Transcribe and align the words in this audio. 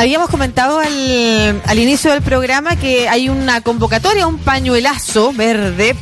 Habíamos 0.00 0.30
comentado 0.30 0.78
al, 0.78 1.78
inicio 1.78 2.10
del 2.10 2.22
programa 2.22 2.74
que 2.74 3.06
hay 3.06 3.28
una 3.28 3.60
convocatoria, 3.60 4.26
un 4.26 4.38
pañuelazo 4.38 5.30
verde 5.34 5.94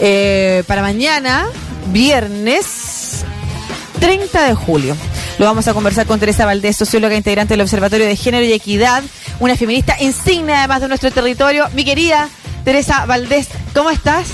eh, 0.00 0.64
para 0.66 0.80
mañana, 0.80 1.46
viernes 1.92 3.26
30 4.00 4.44
de 4.48 4.54
julio. 4.54 4.96
Lo 5.38 5.44
vamos 5.44 5.68
a 5.68 5.74
conversar 5.74 6.06
con 6.06 6.18
Teresa 6.18 6.46
Valdés, 6.46 6.78
socióloga 6.78 7.16
integrante 7.16 7.52
del 7.52 7.60
Observatorio 7.60 8.06
de 8.06 8.16
Género 8.16 8.46
y 8.46 8.52
Equidad, 8.54 9.02
una 9.40 9.56
feminista 9.56 10.00
insignia 10.00 10.60
además 10.60 10.80
de 10.80 10.88
nuestro 10.88 11.10
territorio. 11.10 11.66
Mi 11.74 11.84
querida 11.84 12.30
Teresa 12.64 13.04
Valdés, 13.04 13.48
¿cómo 13.74 13.90
estás? 13.90 14.26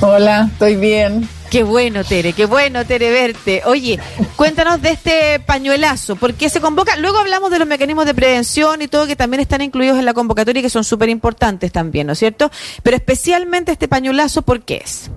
Hola, 0.00 0.50
estoy 0.52 0.76
bien. 0.76 1.28
Qué 1.52 1.64
bueno, 1.64 2.02
Tere, 2.02 2.32
qué 2.32 2.46
bueno, 2.46 2.86
Tere, 2.86 3.10
verte. 3.10 3.60
Oye, 3.66 3.98
cuéntanos 4.36 4.80
de 4.80 4.92
este 4.92 5.38
pañuelazo, 5.38 6.16
¿por 6.16 6.32
qué 6.32 6.48
se 6.48 6.62
convoca? 6.62 6.96
Luego 6.96 7.18
hablamos 7.18 7.50
de 7.50 7.58
los 7.58 7.68
mecanismos 7.68 8.06
de 8.06 8.14
prevención 8.14 8.80
y 8.80 8.88
todo 8.88 9.06
que 9.06 9.16
también 9.16 9.42
están 9.42 9.60
incluidos 9.60 9.98
en 9.98 10.06
la 10.06 10.14
convocatoria 10.14 10.60
y 10.60 10.62
que 10.62 10.70
son 10.70 10.82
súper 10.82 11.10
importantes 11.10 11.70
también, 11.70 12.06
¿no 12.06 12.14
es 12.14 12.20
cierto? 12.20 12.50
Pero 12.82 12.96
especialmente 12.96 13.70
este 13.70 13.86
pañuelazo, 13.86 14.40
¿por 14.40 14.62
qué 14.62 14.80
es? 14.82 15.10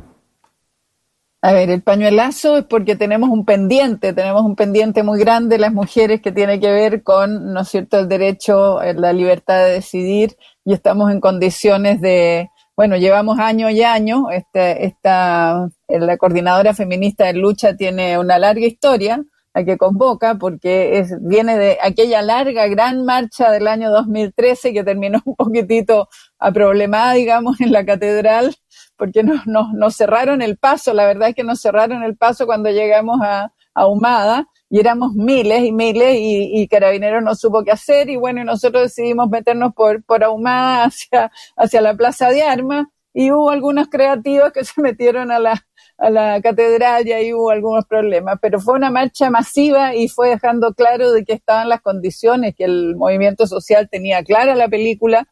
A 1.41 1.53
ver, 1.53 1.69
el 1.69 1.81
pañuelazo 1.81 2.57
es 2.57 2.65
porque 2.65 2.97
tenemos 2.97 3.29
un 3.29 3.45
pendiente, 3.45 4.11
tenemos 4.11 4.41
un 4.41 4.57
pendiente 4.57 5.03
muy 5.03 5.17
grande 5.21 5.57
las 5.57 5.71
mujeres 5.71 6.19
que 6.19 6.33
tiene 6.33 6.59
que 6.59 6.69
ver 6.69 7.01
con, 7.01 7.53
¿no 7.53 7.61
es 7.61 7.69
cierto?, 7.69 7.97
el 7.97 8.09
derecho, 8.09 8.81
eh, 8.81 8.93
la 8.93 9.13
libertad 9.13 9.63
de 9.63 9.71
decidir 9.71 10.35
y 10.65 10.73
estamos 10.73 11.13
en 11.13 11.21
condiciones 11.21 12.01
de, 12.01 12.49
bueno, 12.75 12.97
llevamos 12.97 13.39
años 13.39 13.71
y 13.71 13.83
años, 13.83 14.23
este, 14.31 14.85
esta, 14.85 15.69
la 15.87 16.17
coordinadora 16.17 16.73
feminista 16.73 17.25
de 17.25 17.33
lucha 17.33 17.75
tiene 17.75 18.17
una 18.17 18.37
larga 18.37 18.65
historia 18.65 19.23
a 19.53 19.63
que 19.63 19.77
convoca 19.77 20.35
porque 20.35 20.99
es, 20.99 21.15
viene 21.21 21.57
de 21.57 21.77
aquella 21.81 22.21
larga 22.21 22.67
gran 22.67 23.05
marcha 23.05 23.49
del 23.51 23.67
año 23.69 23.89
2013 23.89 24.73
que 24.73 24.83
terminó 24.83 25.21
un 25.25 25.35
poquitito 25.35 26.09
a 26.37 26.51
problemada, 26.51 27.13
digamos, 27.13 27.61
en 27.61 27.71
la 27.71 27.85
catedral, 27.85 28.53
porque 28.97 29.23
nos, 29.23 29.47
nos, 29.47 29.71
nos 29.73 29.95
cerraron 29.95 30.41
el 30.41 30.57
paso, 30.57 30.93
la 30.93 31.05
verdad 31.05 31.29
es 31.29 31.35
que 31.35 31.45
nos 31.45 31.61
cerraron 31.61 32.03
el 32.03 32.17
paso 32.17 32.45
cuando 32.45 32.69
llegamos 32.69 33.19
a, 33.21 33.53
a 33.73 33.87
Humada 33.87 34.47
y 34.69 34.79
éramos 34.79 35.13
miles 35.13 35.63
y 35.63 35.71
miles 35.71 36.15
y, 36.17 36.61
y 36.61 36.67
Carabineros 36.67 37.23
no 37.23 37.35
supo 37.35 37.63
qué 37.63 37.71
hacer 37.71 38.09
y 38.09 38.15
bueno, 38.17 38.41
y 38.41 38.45
nosotros 38.45 38.83
decidimos 38.83 39.29
meternos 39.29 39.73
por, 39.73 40.03
por 40.03 40.23
Ahumada 40.23 40.83
hacia, 40.85 41.31
hacia 41.55 41.81
la 41.81 41.95
Plaza 41.95 42.29
de 42.29 42.43
Armas 42.43 42.87
y 43.13 43.31
hubo 43.31 43.49
algunos 43.49 43.87
creativos 43.87 44.51
que 44.51 44.63
se 44.65 44.81
metieron 44.81 45.31
a 45.31 45.39
la, 45.39 45.65
a 45.97 46.09
la 46.09 46.41
catedral 46.41 47.07
y 47.07 47.13
ahí 47.13 47.33
hubo 47.33 47.49
algunos 47.49 47.85
problemas, 47.85 48.37
pero 48.41 48.59
fue 48.59 48.75
una 48.75 48.91
marcha 48.91 49.29
masiva 49.29 49.95
y 49.95 50.09
fue 50.09 50.29
dejando 50.29 50.73
claro 50.73 51.11
de 51.11 51.23
que 51.23 51.33
estaban 51.33 51.69
las 51.69 51.81
condiciones, 51.81 52.55
que 52.55 52.65
el 52.65 52.95
movimiento 52.95 53.47
social 53.47 53.89
tenía 53.89 54.23
clara 54.23 54.55
la 54.55 54.67
película, 54.67 55.27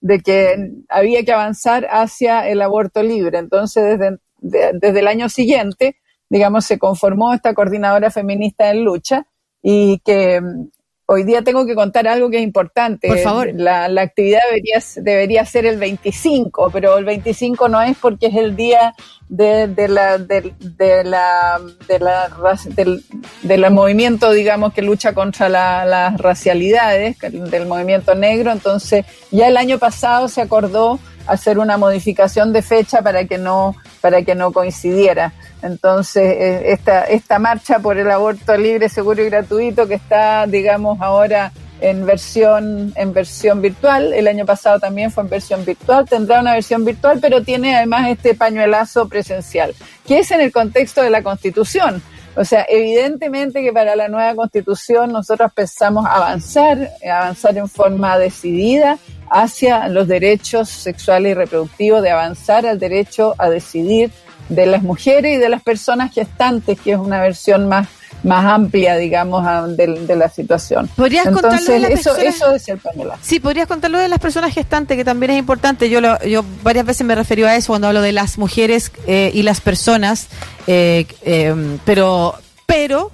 de 0.00 0.20
que 0.20 0.70
había 0.88 1.24
que 1.24 1.32
avanzar 1.32 1.86
hacia 1.90 2.46
el 2.48 2.62
aborto 2.62 3.02
libre. 3.02 3.38
Entonces, 3.38 3.98
desde, 3.98 4.18
de, 4.38 4.72
desde 4.74 5.00
el 5.00 5.08
año 5.08 5.28
siguiente, 5.28 5.96
digamos, 6.34 6.64
se 6.64 6.80
conformó 6.80 7.32
esta 7.32 7.54
coordinadora 7.54 8.10
feminista 8.10 8.68
en 8.68 8.84
lucha 8.84 9.24
y 9.62 10.00
que 10.00 10.40
mm, 10.40 10.66
hoy 11.06 11.22
día 11.22 11.42
tengo 11.42 11.64
que 11.64 11.76
contar 11.76 12.08
algo 12.08 12.28
que 12.28 12.38
es 12.38 12.42
importante. 12.42 13.06
Por 13.06 13.18
favor. 13.18 13.50
La, 13.54 13.86
la, 13.86 14.02
actividad 14.02 14.40
debería, 14.50 14.82
debería 14.96 15.44
ser 15.44 15.64
el 15.64 15.78
25, 15.78 16.70
pero 16.72 16.98
el 16.98 17.04
25 17.04 17.68
no 17.68 17.80
es 17.80 17.96
porque 17.96 18.26
es 18.26 18.34
el 18.34 18.56
día 18.56 18.96
de, 19.28 19.68
de 19.68 19.86
la, 19.86 20.18
de, 20.18 20.52
de, 20.58 21.04
la, 21.04 21.60
de 21.86 21.98
la, 22.00 22.28
del, 22.70 23.04
del 23.42 23.70
movimiento, 23.70 24.32
digamos, 24.32 24.74
que 24.74 24.82
lucha 24.82 25.12
contra 25.12 25.48
la, 25.48 25.84
las 25.84 26.18
racialidades, 26.18 27.16
del 27.20 27.66
movimiento 27.66 28.16
negro. 28.16 28.50
Entonces, 28.50 29.06
ya 29.30 29.46
el 29.46 29.56
año 29.56 29.78
pasado 29.78 30.26
se 30.26 30.40
acordó 30.40 30.98
hacer 31.28 31.60
una 31.60 31.76
modificación 31.76 32.52
de 32.52 32.62
fecha 32.62 33.02
para 33.02 33.24
que 33.24 33.38
no, 33.38 33.76
para 34.04 34.20
que 34.20 34.34
no 34.34 34.52
coincidiera. 34.52 35.32
Entonces, 35.62 36.62
esta, 36.66 37.04
esta 37.04 37.38
marcha 37.38 37.78
por 37.78 37.96
el 37.96 38.10
aborto 38.10 38.54
libre, 38.54 38.90
seguro 38.90 39.22
y 39.22 39.30
gratuito 39.30 39.88
que 39.88 39.94
está, 39.94 40.46
digamos, 40.46 41.00
ahora 41.00 41.52
en 41.80 42.04
versión, 42.04 42.92
en 42.96 43.14
versión 43.14 43.62
virtual, 43.62 44.12
el 44.12 44.28
año 44.28 44.44
pasado 44.44 44.78
también 44.78 45.10
fue 45.10 45.24
en 45.24 45.30
versión 45.30 45.64
virtual, 45.64 46.04
tendrá 46.06 46.40
una 46.40 46.52
versión 46.52 46.84
virtual, 46.84 47.18
pero 47.18 47.42
tiene 47.42 47.74
además 47.74 48.10
este 48.10 48.34
pañuelazo 48.34 49.08
presencial, 49.08 49.74
que 50.06 50.18
es 50.18 50.30
en 50.32 50.42
el 50.42 50.52
contexto 50.52 51.00
de 51.00 51.08
la 51.08 51.22
Constitución. 51.22 52.02
O 52.36 52.44
sea, 52.44 52.66
evidentemente 52.68 53.62
que 53.62 53.72
para 53.72 53.94
la 53.94 54.08
nueva 54.08 54.34
constitución 54.34 55.12
nosotros 55.12 55.52
pensamos 55.52 56.04
avanzar, 56.06 56.90
avanzar 57.04 57.56
en 57.56 57.68
forma 57.68 58.18
decidida 58.18 58.98
hacia 59.30 59.88
los 59.88 60.08
derechos 60.08 60.68
sexuales 60.68 61.32
y 61.32 61.34
reproductivos, 61.34 62.02
de 62.02 62.10
avanzar 62.10 62.66
al 62.66 62.78
derecho 62.78 63.34
a 63.38 63.48
decidir 63.48 64.10
de 64.48 64.66
las 64.66 64.82
mujeres 64.82 65.36
y 65.36 65.40
de 65.40 65.48
las 65.48 65.62
personas 65.62 66.12
gestantes, 66.12 66.80
que 66.80 66.92
es 66.92 66.98
una 66.98 67.20
versión 67.20 67.68
más 67.68 67.88
más 68.24 68.44
amplia, 68.44 68.96
digamos, 68.96 69.44
de, 69.76 69.86
de 69.86 70.16
la 70.16 70.28
situación. 70.28 70.88
¿Podrías 70.96 71.26
Entonces, 71.26 71.66
de 71.66 71.78
las 71.78 71.90
eso, 71.90 72.14
personas? 72.14 72.34
eso 72.34 72.54
es 72.54 72.68
el 72.68 72.78
pañuelazo. 72.78 73.20
Sí, 73.22 73.38
podrías 73.38 73.68
contarlo 73.68 73.98
de 73.98 74.08
las 74.08 74.18
personas 74.18 74.52
gestantes, 74.52 74.96
que 74.96 75.04
también 75.04 75.32
es 75.32 75.38
importante. 75.38 75.88
Yo, 75.90 76.00
lo, 76.00 76.20
yo 76.24 76.44
varias 76.62 76.86
veces 76.86 77.06
me 77.06 77.14
refiero 77.14 77.46
a 77.46 77.54
eso 77.54 77.68
cuando 77.68 77.88
hablo 77.88 78.00
de 78.00 78.12
las 78.12 78.38
mujeres 78.38 78.90
eh, 79.06 79.30
y 79.34 79.42
las 79.42 79.60
personas, 79.60 80.28
eh, 80.66 81.06
eh, 81.22 81.78
pero, 81.84 82.34
pero 82.66 83.12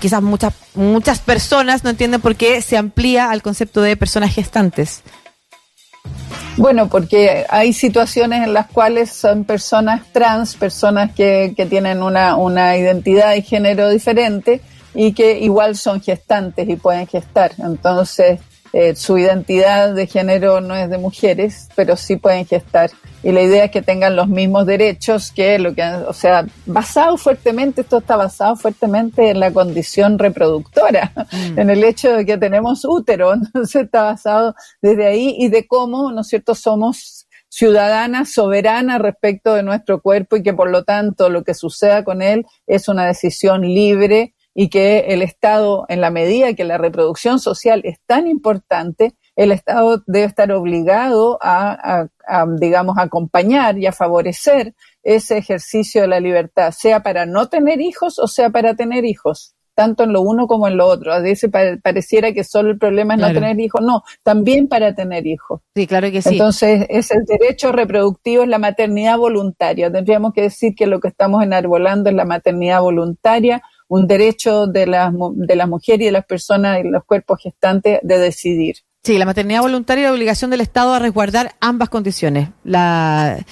quizás 0.00 0.20
muchas, 0.20 0.54
muchas 0.74 1.20
personas 1.20 1.84
no 1.84 1.90
entienden 1.90 2.20
por 2.20 2.34
qué 2.34 2.60
se 2.62 2.76
amplía 2.76 3.30
al 3.30 3.42
concepto 3.42 3.80
de 3.80 3.96
personas 3.96 4.34
gestantes. 4.34 5.04
Bueno, 6.56 6.88
porque 6.88 7.46
hay 7.48 7.72
situaciones 7.72 8.44
en 8.44 8.52
las 8.52 8.66
cuales 8.66 9.10
son 9.10 9.44
personas 9.44 10.02
trans, 10.12 10.54
personas 10.54 11.12
que, 11.12 11.54
que 11.56 11.64
tienen 11.64 12.02
una, 12.02 12.36
una 12.36 12.76
identidad 12.76 13.34
y 13.34 13.42
género 13.42 13.88
diferente 13.88 14.60
y 14.94 15.14
que 15.14 15.40
igual 15.40 15.76
son 15.76 16.02
gestantes 16.02 16.68
y 16.68 16.76
pueden 16.76 17.06
gestar. 17.06 17.52
Entonces, 17.58 18.38
eh, 18.72 18.94
su 18.94 19.18
identidad 19.18 19.94
de 19.94 20.06
género 20.06 20.62
no 20.62 20.74
es 20.74 20.88
de 20.88 20.96
mujeres, 20.96 21.68
pero 21.76 21.96
sí 21.96 22.16
pueden 22.16 22.46
gestar. 22.46 22.90
Y 23.22 23.30
la 23.30 23.42
idea 23.42 23.66
es 23.66 23.70
que 23.70 23.82
tengan 23.82 24.16
los 24.16 24.28
mismos 24.28 24.66
derechos 24.66 25.30
que 25.30 25.58
lo 25.58 25.74
que, 25.74 25.82
o 25.82 26.12
sea, 26.14 26.46
basado 26.64 27.18
fuertemente, 27.18 27.82
esto 27.82 27.98
está 27.98 28.16
basado 28.16 28.56
fuertemente 28.56 29.30
en 29.30 29.40
la 29.40 29.52
condición 29.52 30.18
reproductora, 30.18 31.12
mm. 31.30 31.58
en 31.58 31.70
el 31.70 31.84
hecho 31.84 32.16
de 32.16 32.24
que 32.24 32.38
tenemos 32.38 32.84
útero, 32.84 33.34
entonces 33.34 33.84
está 33.84 34.04
basado 34.04 34.54
desde 34.80 35.06
ahí 35.06 35.36
y 35.38 35.48
de 35.48 35.66
cómo, 35.66 36.10
¿no 36.10 36.22
es 36.22 36.28
cierto?, 36.28 36.54
somos 36.54 37.26
ciudadanas 37.50 38.32
soberanas 38.32 39.02
respecto 39.02 39.52
de 39.52 39.62
nuestro 39.62 40.00
cuerpo 40.00 40.36
y 40.36 40.42
que 40.42 40.54
por 40.54 40.70
lo 40.70 40.84
tanto 40.84 41.28
lo 41.28 41.44
que 41.44 41.52
suceda 41.52 42.02
con 42.02 42.22
él 42.22 42.46
es 42.66 42.88
una 42.88 43.04
decisión 43.04 43.60
libre 43.60 44.32
y 44.54 44.68
que 44.68 45.06
el 45.08 45.22
Estado, 45.22 45.86
en 45.88 46.00
la 46.00 46.10
medida 46.10 46.54
que 46.54 46.64
la 46.64 46.78
reproducción 46.78 47.38
social 47.38 47.80
es 47.84 47.98
tan 48.06 48.26
importante, 48.26 49.14
el 49.34 49.50
Estado 49.50 50.02
debe 50.06 50.26
estar 50.26 50.52
obligado 50.52 51.38
a, 51.40 51.72
a, 51.72 52.08
a, 52.26 52.46
digamos, 52.58 52.96
acompañar 52.98 53.78
y 53.78 53.86
a 53.86 53.92
favorecer 53.92 54.74
ese 55.02 55.38
ejercicio 55.38 56.02
de 56.02 56.08
la 56.08 56.20
libertad, 56.20 56.72
sea 56.76 57.02
para 57.02 57.26
no 57.26 57.48
tener 57.48 57.80
hijos 57.80 58.18
o 58.18 58.28
sea 58.28 58.50
para 58.50 58.74
tener 58.74 59.04
hijos, 59.04 59.54
tanto 59.74 60.04
en 60.04 60.12
lo 60.12 60.20
uno 60.20 60.46
como 60.46 60.68
en 60.68 60.76
lo 60.76 60.86
otro. 60.86 61.12
A 61.12 61.20
veces 61.20 61.50
pareciera 61.82 62.32
que 62.32 62.44
solo 62.44 62.70
el 62.70 62.78
problema 62.78 63.14
es 63.14 63.20
claro. 63.20 63.34
no 63.34 63.40
tener 63.40 63.60
hijos, 63.60 63.80
no, 63.82 64.02
también 64.22 64.68
para 64.68 64.94
tener 64.94 65.26
hijos. 65.26 65.60
Sí, 65.74 65.86
claro 65.86 66.10
que 66.10 66.22
sí. 66.22 66.30
Entonces, 66.30 66.86
es 66.88 67.10
el 67.10 67.24
derecho 67.24 67.72
reproductivo, 67.72 68.42
es 68.42 68.48
la 68.48 68.58
maternidad 68.58 69.18
voluntaria. 69.18 69.90
Tendríamos 69.90 70.32
que 70.32 70.42
decir 70.42 70.74
que 70.74 70.86
lo 70.86 71.00
que 71.00 71.08
estamos 71.08 71.42
enarbolando 71.42 72.10
es 72.10 72.16
la 72.16 72.24
maternidad 72.24 72.80
voluntaria, 72.80 73.62
un 73.92 74.06
derecho 74.06 74.66
de 74.66 74.86
las, 74.86 75.12
de 75.34 75.54
las 75.54 75.68
mujeres 75.68 76.00
y 76.00 76.04
de 76.06 76.12
las 76.12 76.24
personas 76.24 76.80
y 76.80 76.88
los 76.88 77.04
cuerpos 77.04 77.40
gestantes 77.42 78.00
de 78.02 78.18
decidir. 78.18 78.76
Sí, 79.04 79.18
la 79.18 79.26
maternidad 79.26 79.60
voluntaria 79.60 80.02
y 80.02 80.06
la 80.06 80.12
obligación 80.12 80.50
del 80.50 80.62
Estado 80.62 80.94
a 80.94 80.98
resguardar 80.98 81.56
ambas 81.60 81.90
condiciones, 81.90 82.48
la, 82.64 83.44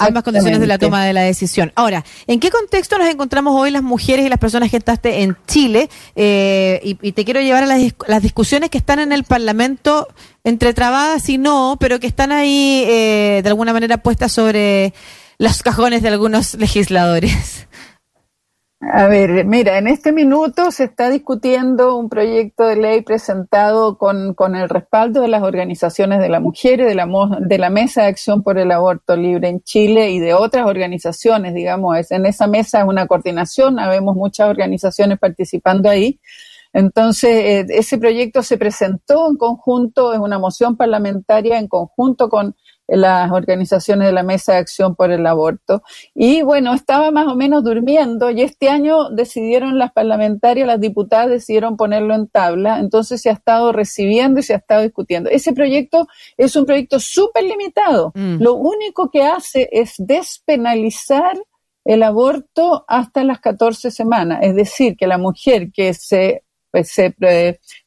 ambas 0.00 0.24
condiciones 0.24 0.60
de 0.60 0.66
la 0.66 0.76
toma 0.76 1.06
de 1.06 1.14
la 1.14 1.22
decisión. 1.22 1.72
Ahora, 1.74 2.04
¿en 2.26 2.38
qué 2.38 2.50
contexto 2.50 2.98
nos 2.98 3.08
encontramos 3.08 3.58
hoy 3.58 3.70
las 3.70 3.82
mujeres 3.82 4.26
y 4.26 4.28
las 4.28 4.38
personas 4.38 4.70
gestaste 4.70 5.22
en 5.22 5.38
Chile? 5.46 5.88
Eh, 6.16 6.80
y, 6.82 6.98
y, 7.00 7.12
te 7.12 7.24
quiero 7.24 7.40
llevar 7.40 7.62
a 7.62 7.66
las, 7.66 7.80
las, 8.08 8.22
discusiones 8.22 8.68
que 8.68 8.78
están 8.78 8.98
en 8.98 9.12
el 9.12 9.24
Parlamento, 9.24 10.08
entre 10.44 10.74
trabadas 10.74 11.26
y 11.30 11.38
no, 11.38 11.78
pero 11.80 11.98
que 11.98 12.08
están 12.08 12.30
ahí 12.30 12.84
eh, 12.88 13.40
de 13.42 13.48
alguna 13.48 13.72
manera 13.72 14.02
puestas 14.02 14.32
sobre 14.32 14.92
los 15.38 15.62
cajones 15.62 16.02
de 16.02 16.08
algunos 16.08 16.54
legisladores. 16.58 17.67
A 18.80 19.08
ver, 19.08 19.44
mira, 19.44 19.76
en 19.76 19.88
este 19.88 20.12
minuto 20.12 20.70
se 20.70 20.84
está 20.84 21.10
discutiendo 21.10 21.96
un 21.96 22.08
proyecto 22.08 22.64
de 22.64 22.76
ley 22.76 23.02
presentado 23.02 23.98
con, 23.98 24.34
con 24.34 24.54
el 24.54 24.68
respaldo 24.68 25.20
de 25.20 25.26
las 25.26 25.42
organizaciones 25.42 26.20
de 26.20 26.28
la 26.28 26.38
mujer 26.38 26.78
y 26.78 26.84
de 26.84 26.94
la, 26.94 27.08
de 27.40 27.58
la 27.58 27.70
Mesa 27.70 28.02
de 28.02 28.08
Acción 28.08 28.44
por 28.44 28.56
el 28.56 28.70
Aborto 28.70 29.16
Libre 29.16 29.48
en 29.48 29.62
Chile 29.62 30.12
y 30.12 30.20
de 30.20 30.32
otras 30.32 30.64
organizaciones, 30.66 31.54
digamos. 31.54 32.08
En 32.12 32.24
esa 32.24 32.46
mesa 32.46 32.78
es 32.78 32.86
una 32.86 33.08
coordinación, 33.08 33.80
habemos 33.80 34.14
muchas 34.14 34.48
organizaciones 34.48 35.18
participando 35.18 35.90
ahí. 35.90 36.20
Entonces, 36.72 37.30
eh, 37.30 37.66
ese 37.70 37.98
proyecto 37.98 38.44
se 38.44 38.58
presentó 38.58 39.28
en 39.28 39.36
conjunto, 39.36 40.12
es 40.12 40.20
una 40.20 40.38
moción 40.38 40.76
parlamentaria 40.76 41.58
en 41.58 41.66
conjunto 41.66 42.28
con 42.28 42.54
las 42.88 43.30
organizaciones 43.30 44.08
de 44.08 44.12
la 44.12 44.22
Mesa 44.22 44.52
de 44.52 44.58
Acción 44.58 44.96
por 44.96 45.10
el 45.10 45.26
Aborto. 45.26 45.82
Y 46.14 46.42
bueno, 46.42 46.74
estaba 46.74 47.10
más 47.10 47.28
o 47.28 47.36
menos 47.36 47.62
durmiendo 47.62 48.30
y 48.30 48.42
este 48.42 48.70
año 48.70 49.10
decidieron 49.10 49.78
las 49.78 49.92
parlamentarias, 49.92 50.66
las 50.66 50.80
diputadas 50.80 51.28
decidieron 51.28 51.76
ponerlo 51.76 52.14
en 52.14 52.28
tabla, 52.28 52.80
entonces 52.80 53.20
se 53.20 53.28
ha 53.28 53.34
estado 53.34 53.72
recibiendo 53.72 54.40
y 54.40 54.42
se 54.42 54.54
ha 54.54 54.56
estado 54.56 54.82
discutiendo. 54.82 55.28
Ese 55.30 55.52
proyecto 55.52 56.08
es 56.36 56.56
un 56.56 56.64
proyecto 56.64 56.98
súper 56.98 57.44
limitado. 57.44 58.12
Mm. 58.14 58.42
Lo 58.42 58.54
único 58.54 59.10
que 59.10 59.22
hace 59.22 59.68
es 59.70 59.94
despenalizar 59.98 61.36
el 61.84 62.02
aborto 62.02 62.84
hasta 62.86 63.24
las 63.24 63.40
14 63.40 63.90
semanas, 63.90 64.40
es 64.42 64.54
decir, 64.54 64.96
que 64.96 65.06
la 65.06 65.16
mujer 65.16 65.70
que 65.72 65.94
se 65.94 66.44
se, 66.84 67.14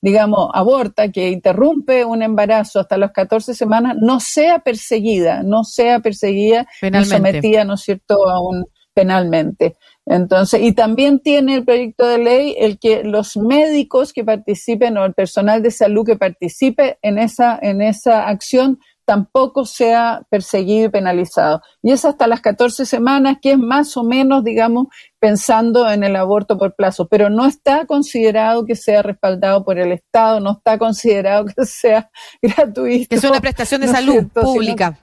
digamos, 0.01 0.49
aborta, 0.53 1.11
que 1.11 1.29
interrumpe 1.29 2.05
un 2.05 2.21
embarazo 2.21 2.79
hasta 2.79 2.97
las 2.97 3.11
14 3.11 3.53
semanas, 3.53 3.95
no 3.99 4.19
sea 4.19 4.59
perseguida, 4.59 5.43
no 5.43 5.63
sea 5.63 5.99
perseguida 5.99 6.67
y 6.81 7.05
sometida, 7.05 7.63
¿no 7.63 7.75
es 7.75 7.81
cierto?, 7.81 8.29
a 8.29 8.39
un 8.41 8.65
penalmente. 8.93 9.75
Entonces, 10.05 10.61
y 10.61 10.73
también 10.73 11.19
tiene 11.19 11.55
el 11.55 11.63
proyecto 11.63 12.07
de 12.07 12.17
ley 12.17 12.55
el 12.59 12.79
que 12.79 13.03
los 13.03 13.37
médicos 13.37 14.13
que 14.13 14.23
participen 14.23 14.97
o 14.97 15.05
el 15.05 15.13
personal 15.13 15.61
de 15.61 15.71
salud 15.71 16.05
que 16.05 16.17
participe 16.17 16.97
en 17.01 17.17
esa, 17.17 17.57
en 17.61 17.81
esa 17.81 18.27
acción 18.27 18.79
tampoco 19.05 19.65
sea 19.65 20.21
perseguido 20.29 20.85
y 20.85 20.89
penalizado. 20.89 21.61
Y 21.81 21.91
es 21.91 22.05
hasta 22.05 22.27
las 22.27 22.41
14 22.41 22.85
semanas, 22.85 23.37
que 23.41 23.51
es 23.51 23.57
más 23.57 23.97
o 23.97 24.03
menos, 24.03 24.43
digamos, 24.43 24.87
pensando 25.19 25.89
en 25.89 26.03
el 26.03 26.15
aborto 26.15 26.57
por 26.57 26.75
plazo, 26.75 27.07
pero 27.07 27.29
no 27.29 27.45
está 27.45 27.85
considerado 27.85 28.65
que 28.65 28.75
sea 28.75 29.01
respaldado 29.01 29.63
por 29.63 29.77
el 29.77 29.91
Estado, 29.91 30.39
no 30.39 30.53
está 30.53 30.77
considerado 30.77 31.45
que 31.55 31.65
sea 31.65 32.09
gratuito. 32.41 33.15
Es 33.15 33.23
una 33.23 33.41
prestación 33.41 33.81
de 33.81 33.87
salud 33.87 34.27
pública 34.33 34.97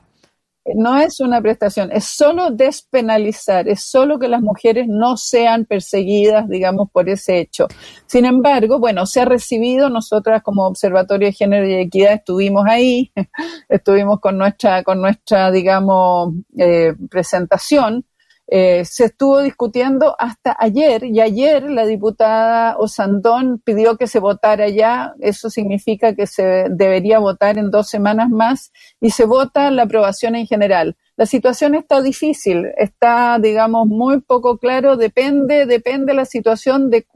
no 0.74 0.98
es 0.98 1.20
una 1.20 1.40
prestación, 1.40 1.90
es 1.92 2.04
solo 2.04 2.50
despenalizar, 2.50 3.68
es 3.68 3.82
solo 3.82 4.18
que 4.18 4.28
las 4.28 4.42
mujeres 4.42 4.86
no 4.88 5.16
sean 5.16 5.64
perseguidas, 5.64 6.48
digamos, 6.48 6.90
por 6.90 7.08
ese 7.08 7.38
hecho. 7.38 7.66
Sin 8.06 8.24
embargo, 8.24 8.78
bueno, 8.78 9.06
se 9.06 9.20
ha 9.20 9.24
recibido, 9.24 9.90
nosotras 9.90 10.42
como 10.42 10.66
Observatorio 10.66 11.28
de 11.28 11.32
Género 11.32 11.68
y 11.68 11.74
Equidad 11.74 12.14
estuvimos 12.14 12.64
ahí, 12.66 13.12
estuvimos 13.68 14.20
con 14.20 14.38
nuestra, 14.38 14.82
con 14.82 15.00
nuestra, 15.00 15.50
digamos, 15.50 16.34
eh, 16.56 16.94
presentación 17.10 18.04
eh, 18.50 18.86
se 18.86 19.04
estuvo 19.04 19.42
discutiendo 19.42 20.16
hasta 20.18 20.56
ayer 20.58 21.04
y 21.04 21.20
ayer 21.20 21.70
la 21.70 21.84
diputada 21.84 22.78
Osandón 22.78 23.60
pidió 23.62 23.98
que 23.98 24.06
se 24.06 24.20
votara 24.20 24.70
ya, 24.70 25.12
eso 25.20 25.50
significa 25.50 26.14
que 26.14 26.26
se 26.26 26.66
debería 26.70 27.18
votar 27.18 27.58
en 27.58 27.70
dos 27.70 27.90
semanas 27.90 28.30
más 28.30 28.72
y 29.02 29.10
se 29.10 29.26
vota 29.26 29.70
la 29.70 29.82
aprobación 29.82 30.34
en 30.34 30.46
general. 30.46 30.96
La 31.16 31.26
situación 31.26 31.74
está 31.74 32.00
difícil, 32.00 32.68
está, 32.78 33.38
digamos, 33.38 33.86
muy 33.86 34.22
poco 34.22 34.56
claro, 34.56 34.96
depende, 34.96 35.66
depende 35.66 36.14
la 36.14 36.24
situación 36.24 36.88
de 36.88 37.06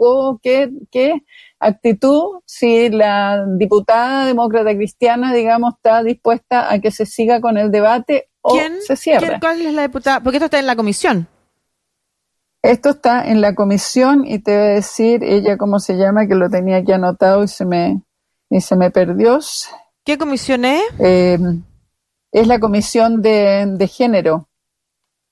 qué, 0.43 0.71
qué 0.91 1.23
actitud, 1.61 2.41
si 2.45 2.91
la 2.91 3.47
diputada 3.57 4.27
demócrata 4.27 4.75
cristiana, 4.75 5.33
digamos, 5.33 5.75
está 5.77 6.03
dispuesta 6.03 6.71
a 6.71 6.79
que 6.81 6.91
se 6.91 7.07
siga 7.07 7.41
con 7.41 7.57
el 7.57 7.71
debate 7.71 8.29
o 8.43 8.59
se 8.87 8.97
cierra. 8.97 9.41
¿Cuál 9.41 9.63
es 9.63 9.73
la 9.73 9.83
diputada? 9.83 10.21
Porque 10.21 10.37
esto 10.37 10.47
está 10.47 10.59
en 10.59 10.67
la 10.67 10.77
comisión. 10.77 11.29
Esto 12.63 12.91
está 12.91 13.27
en 13.27 13.41
la 13.41 13.55
comisión 13.55 14.25
y 14.27 14.39
te 14.39 14.57
voy 14.57 14.67
a 14.67 14.75
decir 14.75 15.25
ella 15.25 15.57
cómo 15.57 15.81
se 15.81 15.95
llama, 15.95 16.27
que 16.27 16.35
lo 16.35 16.49
tenía 16.49 16.77
aquí 16.77 16.93
anotado 16.93 17.43
y 17.43 17.49
se 17.49 17.65
me, 17.65 18.03
y 18.51 18.61
se 18.61 18.77
me 18.77 18.91
perdió. 18.91 19.41
¿Qué 20.05 20.19
comisión 20.19 20.65
es? 20.65 20.83
Eh, 20.99 21.39
es 22.31 22.47
la 22.47 22.61
comisión 22.61 23.21
de, 23.23 23.67
de 23.67 23.89
género 23.89 24.49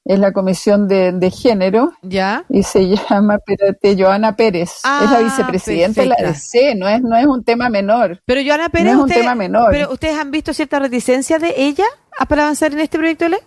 es 0.05 0.19
la 0.19 0.33
comisión 0.33 0.89
de, 0.89 1.31
género. 1.31 1.93
Ya. 2.03 2.45
Y 2.49 2.63
se 2.63 2.89
llama, 2.89 3.37
espérate, 3.37 3.97
Joana 3.97 4.35
Pérez. 4.35 4.71
es 4.71 5.11
la 5.11 5.19
ah, 5.19 5.23
vicepresidenta 5.23 6.01
de 6.01 6.09
la 6.09 6.17
DC, 6.17 6.75
no 6.75 6.89
es, 6.89 7.03
no 7.03 7.17
es 7.17 7.27
un 7.27 7.45
tema 7.45 7.69
menor. 7.69 8.21
Pero 8.25 8.41
Joana 8.45 8.69
Pérez. 8.69 8.93
es 8.93 8.99
un 8.99 9.09
tema 9.09 9.35
menor. 9.35 9.69
Pero 9.71 9.93
ustedes 9.93 10.19
han 10.19 10.31
visto 10.31 10.53
cierta 10.53 10.79
reticencia 10.79 11.39
de 11.39 11.55
ella 11.57 11.85
para 12.27 12.43
avanzar 12.43 12.73
en 12.73 12.81
este 12.81 12.99
proyecto 12.99 13.25
de 13.25 13.31
ley. 13.31 13.41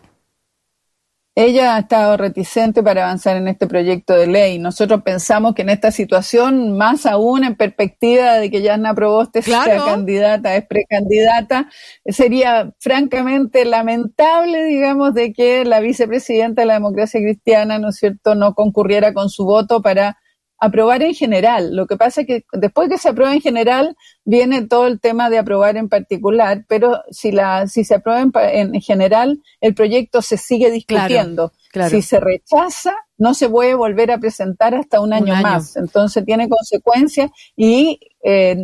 Ella 1.36 1.76
ha 1.76 1.80
estado 1.80 2.16
reticente 2.16 2.84
para 2.84 3.06
avanzar 3.06 3.38
en 3.38 3.48
este 3.48 3.66
proyecto 3.66 4.14
de 4.14 4.28
ley. 4.28 4.60
Nosotros 4.60 5.02
pensamos 5.02 5.56
que 5.56 5.64
en 5.64 5.70
esta 5.70 5.90
situación, 5.90 6.78
más 6.78 7.08
aún 7.08 7.44
en 7.44 7.56
perspectiva 7.56 8.34
de 8.36 8.52
que 8.52 8.62
Yana 8.62 8.94
Proboste 8.94 9.42
sea 9.42 9.84
candidata, 9.84 10.56
es 10.56 10.68
precandidata, 10.68 11.72
sería 12.06 12.72
francamente 12.78 13.66
lamentable, 13.66 14.64
digamos, 14.66 15.16
de 15.16 15.34
que 15.34 15.66
la 15.66 15.80
vicepresidenta 15.80 16.62
de 16.62 16.68
la 16.68 16.76
democracia 16.76 17.20
cristiana, 17.20 17.80
¿no 17.80 17.90
es 17.90 17.96
cierto?, 17.96 18.36
no 18.36 18.54
concurriera 18.54 19.12
con 19.16 19.30
su 19.30 19.44
voto 19.44 19.82
para 19.82 20.20
aprobar 20.64 21.04
en 21.04 21.14
general. 21.14 21.76
Lo 21.76 21.88
que 21.88 21.98
pasa 21.98 22.22
es 22.22 22.28
que 22.28 22.46
después 22.54 22.88
que 22.88 22.98
se 22.98 23.10
aprueba 23.10 23.34
en 23.34 23.42
general, 23.42 23.98
viene 24.24 24.66
todo 24.66 24.88
el 24.88 25.02
tema 25.02 25.30
de 25.30 25.38
aprobar 25.38 25.76
en 25.76 25.90
particular, 25.90 26.64
pero 26.70 27.02
si, 27.12 27.34
la, 27.34 27.68
si 27.68 27.84
se 27.84 27.96
aprueba 27.96 28.24
en, 28.50 28.80
general, 28.80 29.42
el 29.60 29.76
proyecto 29.76 30.22
se 30.22 30.38
sigue 30.38 30.72
discutiendo. 30.72 31.52
Si 31.90 32.02
se 32.02 32.20
rechaza, 32.22 32.96
no 33.18 33.34
se 33.34 33.50
puede 33.50 33.74
volver 33.74 34.12
a 34.12 34.20
presentar 34.20 34.74
hasta 34.74 35.02
un 35.02 35.12
año, 35.12 35.36
más. 35.36 35.76
Entonces 35.76 36.24
tiene 36.24 36.48
consecuencias 36.48 37.30
y 37.58 38.00
eh, 38.24 38.56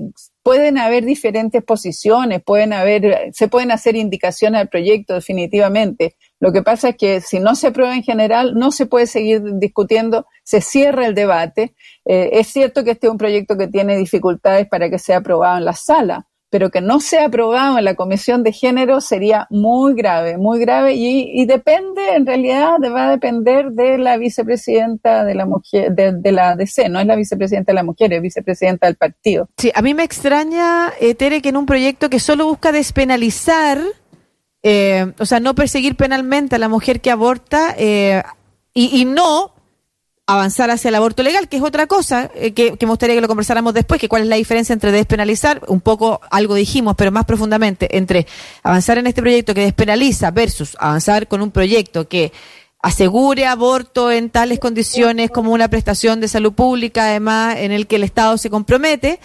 pueden 0.41 0.77
haber 0.77 1.03
diferentes 1.03 1.61
posiciones, 1.63 2.41
pueden 2.41 2.71
haber, 2.71 3.31
se 3.33 3.49
pueden 3.49 3.71
hacer 3.71 3.97
indicaciones 3.97 4.61
al 4.61 4.69
proyecto 4.69 5.15
definitivamente. 5.15 6.15
Lo 6.39 6.53
que 6.53 6.63
pasa 6.63 6.89
es 6.89 6.95
que 6.95 7.21
si 7.21 7.39
no 7.39 7.55
se 7.55 7.67
aprueba 7.67 7.95
en 7.95 8.03
general, 8.03 8.53
no 8.55 8.71
se 8.71 8.85
puede 8.85 9.07
seguir 9.07 9.41
discutiendo, 9.59 10.25
se 10.43 10.61
cierra 10.61 11.05
el 11.05 11.13
debate. 11.13 11.73
Eh, 12.05 12.29
es 12.33 12.47
cierto 12.47 12.83
que 12.83 12.91
este 12.91 13.07
es 13.07 13.11
un 13.11 13.17
proyecto 13.17 13.57
que 13.57 13.67
tiene 13.67 13.97
dificultades 13.97 14.67
para 14.67 14.89
que 14.89 14.99
sea 14.99 15.17
aprobado 15.17 15.57
en 15.57 15.65
la 15.65 15.73
sala, 15.73 16.27
pero 16.49 16.71
que 16.71 16.81
no 16.81 17.01
sea 17.01 17.25
aprobado 17.25 17.77
en 17.77 17.83
la 17.83 17.95
Comisión 17.95 18.41
de 18.43 18.53
Género 18.53 19.01
sería 19.01 19.47
muy 19.49 19.93
grave, 19.95 20.37
muy 20.37 20.59
grave 20.59 20.93
y, 20.95 21.45
depende, 21.45 22.15
en 22.15 22.25
realidad, 22.25 22.77
va 22.93 23.07
a 23.07 23.11
depender 23.11 23.71
de 23.71 23.97
la 23.97 24.17
vicepresidenta 24.17 25.25
de 25.25 25.35
la 25.35 25.45
mujer, 25.45 25.91
de, 25.91 26.31
la 26.31 26.55
DC, 26.55 26.89
no 26.89 26.99
es 26.99 27.05
la 27.05 27.15
vicepresidenta 27.15 27.71
de 27.71 27.75
la 27.75 27.83
mujer, 27.83 28.13
es 28.13 28.21
vicepresidenta 28.21 28.87
del 28.87 28.95
partido. 28.95 29.49
Sí, 29.57 29.71
a 29.75 29.81
mí 29.81 29.93
me 29.93 30.03
extraña, 30.03 30.91
eh, 30.99 31.15
Tere, 31.15 31.41
que 31.41 31.49
en 31.49 31.57
un 31.57 31.65
proyecto 31.65 32.09
que 32.09 32.19
solo 32.19 32.45
busca 32.45 32.71
despenalizar 32.71 33.79
eh, 34.61 35.13
o 35.19 35.25
sea, 35.25 35.39
no 35.39 35.55
perseguir 35.55 35.95
penalmente 35.95 36.55
a 36.55 36.59
la 36.59 36.67
mujer 36.67 36.99
que 36.99 37.11
aborta 37.11 37.73
eh, 37.77 38.21
y, 38.73 39.05
no 39.05 39.53
avanzar 40.27 40.69
hacia 40.69 40.89
el 40.89 40.95
aborto 40.95 41.23
legal, 41.23 41.49
que 41.49 41.57
es 41.57 41.63
otra 41.63 41.87
cosa 41.87 42.29
eh, 42.35 42.53
que, 42.53 42.77
me 42.79 42.87
gustaría 42.87 43.15
que 43.15 43.21
lo 43.21 43.27
conversáramos 43.27 43.73
después, 43.73 43.99
que 43.99 44.09
cuál 44.09 44.23
es 44.23 44.27
la 44.27 44.35
diferencia 44.35 44.73
entre 44.73 44.91
despenalizar, 44.91 45.61
un 45.67 45.81
poco 45.81 46.21
algo 46.29 46.55
dijimos, 46.55 46.95
pero 46.97 47.11
más 47.11 47.25
profundamente, 47.25 47.97
entre 47.97 48.27
avanzar 48.61 48.97
en 48.97 49.07
este 49.07 49.21
proyecto 49.21 49.53
que 49.53 49.61
despenaliza 49.61 50.31
versus 50.31 50.75
avanzar 50.79 51.27
con 51.27 51.41
un 51.41 51.51
proyecto 51.51 52.07
que 52.07 52.31
asegure 52.81 53.45
aborto 53.45 54.11
en 54.11 54.29
tales 54.29 54.59
condiciones 54.59 55.31
como 55.31 55.51
una 55.51 55.67
prestación 55.67 56.19
de 56.19 56.27
salud 56.27 56.53
pública, 56.53 57.05
además 57.05 57.57
en 57.57 57.71
el 57.71 57.87
que 57.87 57.95
el 57.95 58.03
Estado 58.03 58.37
se 58.37 58.49
compromete. 58.49 59.19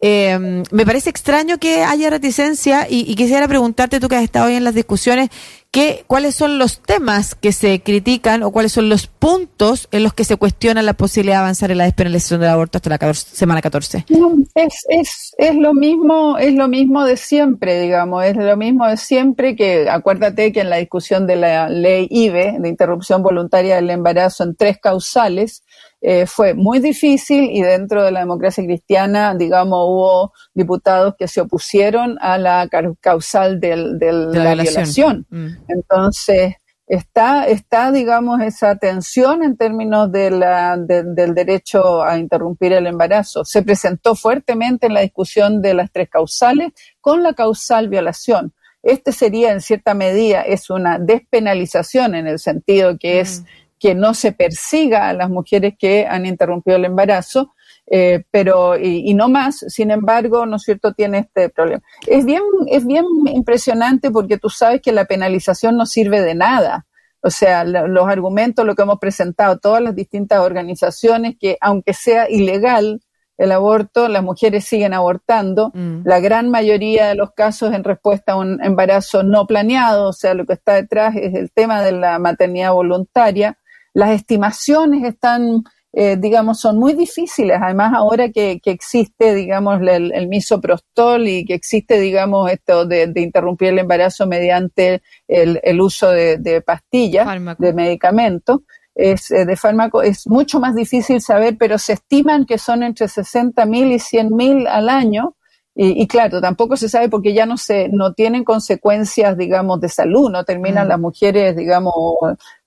Eh, 0.00 0.62
me 0.70 0.84
parece 0.84 1.10
extraño 1.10 1.58
que 1.58 1.82
haya 1.82 2.10
reticencia 2.10 2.86
y, 2.88 3.14
quisiera 3.14 3.48
preguntarte, 3.48 4.00
tú 4.00 4.08
que 4.08 4.16
has 4.16 4.24
estado 4.24 4.46
hoy 4.46 4.54
en 4.54 4.64
las 4.64 4.74
discusiones, 4.74 5.30
que, 5.70 6.04
¿cuáles 6.06 6.34
son 6.34 6.58
los 6.58 6.80
temas 6.80 7.34
que 7.34 7.52
se 7.52 7.80
critican 7.82 8.42
o 8.42 8.50
cuáles 8.50 8.72
son 8.72 8.88
los 8.88 9.06
puntos 9.06 9.88
en 9.92 10.02
los 10.02 10.14
que 10.14 10.24
se 10.24 10.36
cuestiona 10.36 10.82
la 10.82 10.94
posibilidad 10.94 11.36
de 11.36 11.40
avanzar 11.40 11.70
en 11.70 11.78
la 11.78 11.84
despenalización 11.84 12.40
del 12.40 12.50
aborto 12.50 12.78
hasta 12.78 12.90
la 12.90 13.14
semana 13.14 13.60
14? 13.60 14.06
Es, 14.54 14.86
es, 14.88 15.34
es, 15.36 15.54
lo 15.54 15.74
mismo, 15.74 16.38
es 16.38 16.54
lo 16.54 16.68
mismo 16.68 17.04
de 17.04 17.16
siempre, 17.16 17.80
digamos, 17.80 18.24
es 18.24 18.36
lo 18.36 18.56
mismo 18.56 18.86
de 18.86 18.96
siempre 18.96 19.54
que, 19.54 19.88
acuérdate 19.90 20.52
que 20.52 20.60
en 20.60 20.70
la 20.70 20.76
discusión 20.76 21.26
de 21.26 21.36
la 21.36 21.68
ley 21.68 22.06
IBE, 22.10 22.56
de 22.58 22.68
interrupción 22.68 23.22
voluntaria 23.22 23.76
del 23.76 23.90
embarazo 23.90 24.44
en 24.44 24.56
tres 24.56 24.78
causales, 24.78 25.62
eh, 26.02 26.26
fue 26.26 26.54
muy 26.54 26.78
difícil 26.78 27.50
y 27.50 27.62
dentro 27.62 28.04
de 28.04 28.12
la 28.12 28.20
democracia 28.20 28.62
cristiana, 28.62 29.34
digamos, 29.34 29.78
hubo 29.88 30.32
diputados 30.54 31.14
que 31.18 31.26
se 31.26 31.40
opusieron 31.40 32.18
a 32.20 32.38
la 32.38 32.68
causal 33.00 33.58
del, 33.58 33.98
de 33.98 34.12
la, 34.12 34.54
violación. 34.54 35.26
Mm. 35.30 35.46
Entonces, 35.68 36.54
está, 36.86 37.46
está, 37.46 37.92
digamos, 37.92 38.40
esa 38.40 38.76
tensión 38.76 39.42
en 39.42 39.56
términos 39.56 40.10
de 40.12 40.30
la, 40.30 40.76
del 40.76 41.34
derecho 41.34 42.02
a 42.02 42.18
interrumpir 42.18 42.72
el 42.72 42.86
embarazo. 42.86 43.44
Se 43.44 43.62
presentó 43.62 44.14
fuertemente 44.14 44.86
en 44.86 44.94
la 44.94 45.00
discusión 45.00 45.60
de 45.62 45.74
las 45.74 45.90
tres 45.90 46.08
causales 46.08 46.72
con 47.00 47.22
la 47.22 47.34
causal 47.34 47.88
violación. 47.88 48.52
Este 48.82 49.10
sería, 49.10 49.52
en 49.52 49.60
cierta 49.60 49.94
medida, 49.94 50.42
es 50.42 50.70
una 50.70 50.98
despenalización 50.98 52.14
en 52.14 52.28
el 52.28 52.38
sentido 52.38 52.96
que 52.98 53.20
es 53.20 53.40
mm 53.40 53.46
que 53.78 53.94
no 53.94 54.14
se 54.14 54.32
persiga 54.32 55.08
a 55.08 55.12
las 55.12 55.30
mujeres 55.30 55.74
que 55.78 56.06
han 56.06 56.26
interrumpido 56.26 56.76
el 56.76 56.86
embarazo. 56.86 57.54
Eh, 57.86 58.24
pero 58.30 58.78
y, 58.78 59.14
no 59.14 59.28
más. 59.28 59.64
Sin 59.68 59.90
embargo, 59.90 60.46
¿no 60.46 60.56
es 60.56 60.62
cierto?, 60.62 60.92
tiene 60.92 61.18
este 61.18 61.48
problema. 61.48 61.82
Es 62.06 62.24
bien, 62.24 62.42
es 62.68 62.86
bien 62.86 63.04
impresionante 63.26 64.10
porque 64.10 64.38
tú 64.38 64.48
sabes 64.48 64.80
que 64.82 64.92
la 64.92 65.04
penalización 65.04 65.76
no 65.76 65.86
sirve 65.86 66.20
de 66.22 66.34
nada. 66.34 66.86
O 67.20 67.30
sea, 67.30 67.64
los 67.64 68.08
argumentos, 68.08 68.64
lo 68.64 68.76
que 68.76 68.82
hemos 68.82 68.98
presentado, 69.00 69.58
todas 69.58 69.82
las 69.82 69.96
distintas 69.96 70.40
organizaciones, 70.40 71.34
que 71.40 71.56
aunque 71.60 71.92
sea 71.92 72.30
ilegal, 72.30 73.00
el 73.38 73.52
aborto, 73.52 74.08
las 74.08 74.22
mujeres 74.22 74.64
siguen 74.64 74.94
abortando. 74.94 75.70
Mm. 75.74 76.02
La 76.04 76.20
gran 76.20 76.50
mayoría 76.50 77.08
de 77.08 77.14
los 77.14 77.32
casos 77.32 77.74
en 77.74 77.84
respuesta 77.84 78.32
a 78.32 78.36
un 78.36 78.62
embarazo 78.64 79.22
no 79.22 79.46
planeado, 79.46 80.08
o 80.08 80.12
sea, 80.12 80.34
lo 80.34 80.46
que 80.46 80.54
está 80.54 80.74
detrás 80.74 81.16
es 81.16 81.34
el 81.34 81.50
tema 81.52 81.82
de 81.82 81.92
la 81.92 82.18
maternidad 82.18 82.72
voluntaria. 82.72 83.58
Las 83.92 84.10
estimaciones 84.10 85.04
están, 85.04 85.64
eh, 85.98 86.18
digamos, 86.18 86.60
son 86.60 86.78
muy 86.78 86.92
difíciles. 86.92 87.58
Además, 87.58 87.94
ahora 87.94 88.28
que, 88.28 88.60
existe, 88.66 89.34
digamos, 89.34 89.80
el, 89.80 90.28
misoprostol 90.28 91.26
y 91.26 91.46
que 91.46 91.54
existe, 91.54 91.98
digamos, 91.98 92.50
esto 92.50 92.84
de, 92.84 93.10
interrumpir 93.16 93.68
el 93.68 93.78
embarazo 93.78 94.26
mediante 94.26 95.00
el, 95.26 95.80
uso 95.80 96.10
de, 96.10 96.62
pastillas, 96.66 97.26
de 97.58 97.72
medicamentos, 97.72 98.60
es, 98.94 99.30
eh, 99.30 99.46
de 99.46 99.56
fármaco 99.56 100.02
es 100.02 100.26
mucho 100.26 100.60
más 100.60 100.74
difícil 100.74 101.22
saber, 101.22 101.56
pero 101.58 101.78
se 101.78 101.94
estiman 101.94 102.44
que 102.44 102.58
son 102.58 102.82
entre 102.82 103.08
60 103.08 103.64
mil 103.64 103.90
y 103.90 103.98
100 103.98 104.36
mil 104.36 104.66
al 104.66 104.90
año. 104.90 105.34
Y, 105.78 106.06
claro, 106.08 106.40
tampoco 106.40 106.74
se 106.78 106.88
sabe 106.88 107.10
porque 107.10 107.34
ya 107.34 107.44
no 107.44 107.58
se, 107.58 107.90
no 107.90 108.14
tienen 108.14 108.44
consecuencias, 108.44 109.36
digamos, 109.36 109.78
de 109.78 109.90
salud, 109.90 110.30
no 110.30 110.42
terminan 110.44 110.86
mm. 110.86 110.88
las 110.88 110.98
mujeres, 110.98 111.54
digamos, 111.54 111.94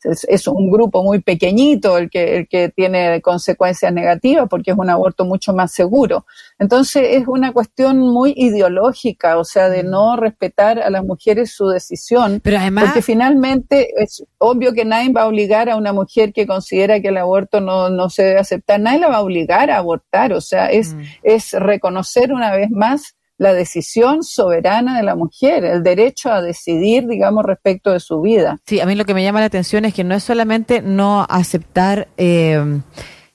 es, 0.03 0.47
un 0.47 0.71
grupo 0.71 1.03
muy 1.03 1.19
pequeñito 1.19 1.97
el 1.97 2.09
que, 2.09 2.37
el 2.37 2.47
que 2.47 2.69
tiene 2.69 3.21
consecuencias 3.21 3.91
negativas 3.93 4.47
porque 4.49 4.71
es 4.71 4.77
un 4.77 4.89
aborto 4.89 5.25
mucho 5.25 5.53
más 5.53 5.71
seguro. 5.71 6.25
Entonces 6.57 7.07
es 7.11 7.27
una 7.27 7.51
cuestión 7.51 7.99
muy 7.99 8.33
ideológica, 8.35 9.37
o 9.37 9.43
sea, 9.43 9.69
de 9.69 9.83
no 9.83 10.15
respetar 10.15 10.79
a 10.79 10.89
las 10.89 11.03
mujeres 11.03 11.51
su 11.51 11.67
decisión. 11.67 12.39
Pero 12.43 12.57
además, 12.57 12.85
porque 12.85 13.01
finalmente 13.01 13.89
es 13.97 14.23
obvio 14.37 14.73
que 14.73 14.85
nadie 14.85 15.11
va 15.11 15.23
a 15.23 15.27
obligar 15.27 15.69
a 15.69 15.75
una 15.75 15.93
mujer 15.93 16.33
que 16.33 16.47
considera 16.47 16.99
que 17.01 17.09
el 17.09 17.17
aborto 17.17 17.59
no, 17.61 17.89
no 17.89 18.09
se 18.09 18.23
debe 18.23 18.39
aceptar, 18.39 18.79
nadie 18.79 18.99
la 18.99 19.09
va 19.09 19.17
a 19.17 19.21
obligar 19.21 19.69
a 19.69 19.77
abortar, 19.77 20.33
o 20.33 20.41
sea, 20.41 20.67
es, 20.67 20.93
mm. 20.93 21.01
es 21.23 21.53
reconocer 21.53 22.31
una 22.31 22.51
vez 22.51 22.69
más 22.71 23.15
la 23.39 23.53
decisión 23.53 24.21
soberana 24.21 24.97
de 24.97 25.03
la 25.03 25.15
mujer, 25.15 25.63
el 25.63 25.81
derecho 25.81 26.29
a 26.29 26.41
decidir, 26.41 27.07
digamos, 27.07 27.45
respecto 27.45 27.91
de 27.91 28.01
su 28.01 28.21
vida. 28.21 28.59
Sí, 28.65 28.81
a 28.81 28.85
mí 28.85 28.95
lo 28.95 29.05
que 29.05 29.13
me 29.13 29.23
llama 29.23 29.39
la 29.39 29.45
atención 29.47 29.85
es 29.85 29.93
que 29.93 30.03
no 30.03 30.13
es 30.13 30.23
solamente 30.23 30.81
no 30.81 31.25
aceptar 31.27 32.09
eh, 32.17 32.81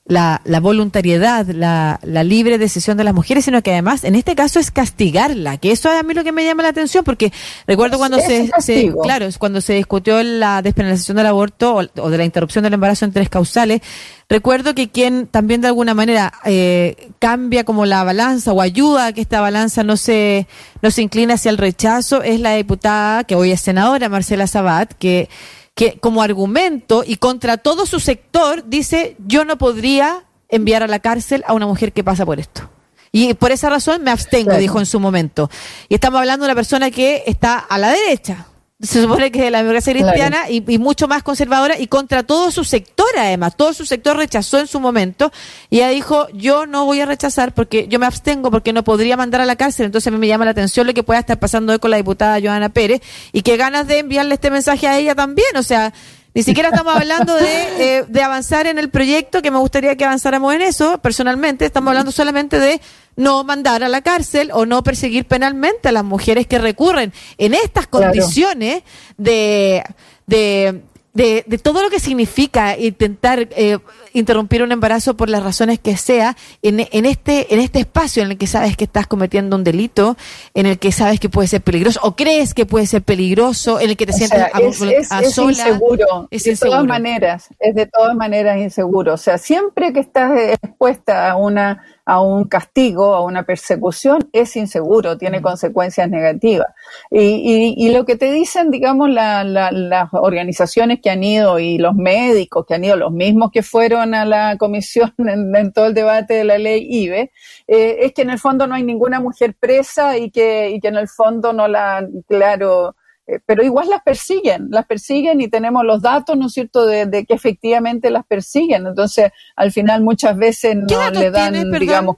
la, 0.06 0.42
la, 0.44 0.60
voluntariedad, 0.60 1.46
la, 1.46 1.98
la, 2.02 2.24
libre 2.24 2.58
decisión 2.58 2.98
de 2.98 3.04
las 3.04 3.14
mujeres, 3.14 3.46
sino 3.46 3.62
que 3.62 3.72
además 3.72 4.04
en 4.04 4.14
este 4.14 4.34
caso 4.34 4.60
es 4.60 4.70
castigarla, 4.70 5.56
que 5.56 5.72
eso 5.72 5.90
es 5.90 5.98
a 5.98 6.02
mí 6.02 6.12
lo 6.12 6.24
que 6.24 6.32
me 6.32 6.44
llama 6.44 6.62
la 6.62 6.68
atención, 6.68 7.04
porque 7.04 7.32
recuerdo 7.66 7.96
cuando 7.96 8.18
se, 8.18 8.50
se, 8.58 8.92
claro, 9.02 9.26
cuando 9.38 9.62
se 9.62 9.72
discutió 9.74 10.22
la 10.22 10.60
despenalización 10.60 11.16
del 11.16 11.26
aborto 11.26 11.88
o, 11.96 12.10
de 12.10 12.18
la 12.18 12.24
interrupción 12.24 12.64
del 12.64 12.74
embarazo 12.74 13.04
en 13.04 13.12
tres 13.12 13.28
causales, 13.28 13.80
Recuerdo 14.26 14.74
que 14.74 14.88
quien 14.88 15.26
también 15.26 15.60
de 15.60 15.68
alguna 15.68 15.92
manera 15.92 16.32
eh, 16.46 17.10
cambia 17.18 17.64
como 17.64 17.84
la 17.84 18.02
balanza 18.04 18.54
o 18.54 18.62
ayuda 18.62 19.08
a 19.08 19.12
que 19.12 19.20
esta 19.20 19.42
balanza 19.42 19.84
no 19.84 19.98
se, 19.98 20.46
no 20.80 20.90
se 20.90 21.02
incline 21.02 21.34
hacia 21.34 21.50
el 21.50 21.58
rechazo 21.58 22.22
es 22.22 22.40
la 22.40 22.54
diputada, 22.54 23.24
que 23.24 23.34
hoy 23.34 23.52
es 23.52 23.60
senadora, 23.60 24.08
Marcela 24.08 24.46
Sabat, 24.46 24.94
que, 24.94 25.28
que 25.74 25.98
como 25.98 26.22
argumento 26.22 27.02
y 27.06 27.16
contra 27.16 27.56
todo 27.56 27.86
su 27.86 28.00
sector 28.00 28.64
dice 28.66 29.16
yo 29.26 29.44
no 29.44 29.58
podría 29.58 30.24
enviar 30.48 30.82
a 30.82 30.86
la 30.86 31.00
cárcel 31.00 31.44
a 31.46 31.52
una 31.52 31.66
mujer 31.66 31.92
que 31.92 32.04
pasa 32.04 32.24
por 32.24 32.38
esto. 32.38 32.70
Y 33.10 33.34
por 33.34 33.52
esa 33.52 33.70
razón 33.70 34.02
me 34.02 34.10
abstengo, 34.10 34.56
dijo 34.56 34.80
en 34.80 34.86
su 34.86 34.98
momento. 34.98 35.48
Y 35.88 35.94
estamos 35.94 36.18
hablando 36.18 36.44
de 36.44 36.50
una 36.50 36.56
persona 36.56 36.90
que 36.90 37.22
está 37.26 37.58
a 37.58 37.78
la 37.78 37.90
derecha, 37.90 38.48
se 38.80 39.00
supone 39.00 39.30
que 39.30 39.38
es 39.38 39.44
de 39.44 39.50
la 39.52 39.58
democracia 39.58 39.92
cristiana 39.92 40.50
y, 40.50 40.60
mucho 40.78 41.06
más 41.06 41.22
conservadora 41.22 41.78
y 41.78 41.86
contra 41.86 42.24
todo 42.24 42.50
su 42.50 42.64
sector 42.64 43.06
además, 43.16 43.56
todo 43.56 43.72
su 43.72 43.86
sector 43.86 44.16
rechazó 44.16 44.58
en 44.58 44.66
su 44.66 44.80
momento 44.80 45.32
y 45.70 45.76
ella 45.76 45.90
dijo 45.90 46.26
yo 46.34 46.66
no 46.66 46.84
voy 46.84 47.00
a 47.00 47.06
rechazar 47.06 47.54
porque 47.54 47.86
yo 47.88 47.98
me 47.98 48.06
abstengo 48.06 48.50
porque 48.50 48.72
no 48.72 48.82
podría 48.82 49.16
mandar 49.16 49.40
a 49.40 49.44
la 49.44 49.56
cárcel, 49.56 49.86
entonces 49.86 50.08
a 50.08 50.10
mí 50.10 50.18
me 50.18 50.26
llama 50.26 50.44
la 50.44 50.50
atención 50.50 50.86
lo 50.86 50.94
que 50.94 51.04
pueda 51.04 51.20
estar 51.20 51.38
pasando 51.38 51.72
hoy 51.72 51.78
con 51.78 51.90
la 51.90 51.98
diputada 51.98 52.40
Joana 52.40 52.68
Pérez 52.68 53.00
y 53.32 53.42
que 53.42 53.56
ganas 53.56 53.86
de 53.86 54.00
enviarle 54.00 54.34
este 54.34 54.50
mensaje 54.50 54.88
a 54.88 54.98
ella 54.98 55.14
también, 55.14 55.56
o 55.56 55.62
sea, 55.62 55.92
ni 56.34 56.42
siquiera 56.42 56.70
estamos 56.70 56.96
hablando 56.96 57.34
de, 57.36 57.98
eh, 57.98 58.04
de 58.08 58.22
avanzar 58.22 58.66
en 58.66 58.78
el 58.78 58.90
proyecto, 58.90 59.40
que 59.40 59.52
me 59.52 59.58
gustaría 59.58 59.96
que 59.96 60.04
avanzáramos 60.04 60.52
en 60.54 60.62
eso, 60.62 60.98
personalmente, 60.98 61.64
estamos 61.64 61.88
hablando 61.90 62.10
solamente 62.10 62.58
de 62.58 62.80
no 63.16 63.44
mandar 63.44 63.84
a 63.84 63.88
la 63.88 64.02
cárcel 64.02 64.50
o 64.52 64.66
no 64.66 64.82
perseguir 64.82 65.26
penalmente 65.26 65.88
a 65.88 65.92
las 65.92 66.04
mujeres 66.04 66.48
que 66.48 66.58
recurren 66.58 67.12
en 67.38 67.54
estas 67.54 67.86
condiciones 67.86 68.82
de, 69.16 69.84
de 70.26 70.82
de, 71.14 71.44
de 71.46 71.58
todo 71.58 71.80
lo 71.80 71.90
que 71.90 72.00
significa 72.00 72.76
intentar 72.76 73.48
eh, 73.56 73.78
interrumpir 74.12 74.64
un 74.64 74.72
embarazo 74.72 75.16
por 75.16 75.30
las 75.30 75.44
razones 75.44 75.78
que 75.78 75.96
sea 75.96 76.36
en, 76.60 76.86
en, 76.90 77.06
este 77.06 77.54
en 77.54 77.60
este 77.60 77.80
espacio 77.80 78.24
en 78.24 78.32
el 78.32 78.38
que 78.38 78.48
sabes 78.48 78.76
que 78.76 78.84
estás 78.84 79.06
cometiendo 79.06 79.56
un 79.56 79.62
delito, 79.62 80.16
en 80.54 80.66
el 80.66 80.78
que 80.78 80.90
sabes 80.90 81.20
que 81.20 81.28
puede 81.28 81.46
ser 81.46 81.62
peligroso 81.62 82.00
o 82.02 82.16
crees 82.16 82.52
que 82.52 82.66
puede 82.66 82.86
ser 82.86 83.02
peligroso, 83.02 83.80
en 83.80 83.90
el 83.90 83.96
que 83.96 84.06
te 84.06 84.12
sientes 84.12 84.40
a, 84.40 84.48
es, 84.58 84.80
es, 84.82 85.38
inseguro, 85.38 86.28
de 86.30 86.56
todas 86.56 86.84
maneras, 86.84 87.48
es 87.60 87.74
de 87.76 87.86
todas 87.86 88.16
maneras 88.16 88.58
inseguro. 88.58 89.14
O 89.14 89.18
sea, 89.18 89.38
siempre 89.38 89.92
que 89.92 90.00
estás 90.00 90.32
expuesta 90.36 91.30
a 91.30 91.36
una 91.36 91.84
a 92.06 92.20
un 92.20 92.44
castigo, 92.44 93.14
a 93.14 93.22
una 93.22 93.44
persecución, 93.44 94.28
es 94.32 94.56
inseguro, 94.56 95.16
tiene 95.16 95.40
consecuencias 95.40 96.08
negativas. 96.10 96.68
Y, 97.10 97.74
y, 97.76 97.92
lo 97.92 98.04
que 98.04 98.16
te 98.16 98.30
dicen, 98.30 98.70
digamos, 98.70 99.08
las 99.10 100.08
organizaciones 100.12 101.00
que 101.00 101.10
han 101.10 101.24
ido 101.24 101.58
y 101.58 101.78
los 101.78 101.94
médicos 101.94 102.66
que 102.66 102.74
han 102.74 102.84
ido, 102.84 102.96
los 102.96 103.12
mismos 103.12 103.50
que 103.50 103.62
fueron 103.62 104.14
a 104.14 104.24
la 104.24 104.56
comisión 104.58 105.14
en, 105.18 105.72
todo 105.72 105.86
el 105.86 105.94
debate 105.94 106.34
de 106.34 106.44
la 106.44 106.58
ley 106.58 106.86
IBE, 106.88 107.32
eh, 107.68 107.96
es 108.00 108.12
que 108.12 108.22
en 108.22 108.30
el 108.30 108.38
fondo 108.38 108.66
no 108.66 108.74
hay 108.74 108.82
ninguna 108.82 109.20
mujer 109.20 109.54
presa 109.58 110.18
y 110.18 110.30
que, 110.30 110.70
y 110.70 110.80
que 110.80 110.88
en 110.88 110.96
el 110.96 111.08
fondo 111.08 111.52
no 111.52 111.68
la, 111.68 112.06
claro, 112.28 112.96
eh, 113.26 113.40
pero 113.46 113.62
igual 113.62 113.88
las 113.88 114.02
persiguen, 114.02 114.68
las 114.70 114.86
persiguen 114.86 115.40
y 115.40 115.48
tenemos 115.48 115.84
los 115.84 116.02
datos, 116.02 116.36
¿no 116.36 116.46
es 116.46 116.52
cierto?, 116.52 116.86
de, 116.86 117.24
que 117.26 117.34
efectivamente 117.34 118.10
las 118.10 118.26
persiguen. 118.26 118.86
Entonces, 118.86 119.30
al 119.56 119.72
final 119.72 120.02
muchas 120.02 120.36
veces 120.36 120.76
no 120.76 121.10
le 121.10 121.30
dan, 121.30 121.70
digamos, 121.70 122.16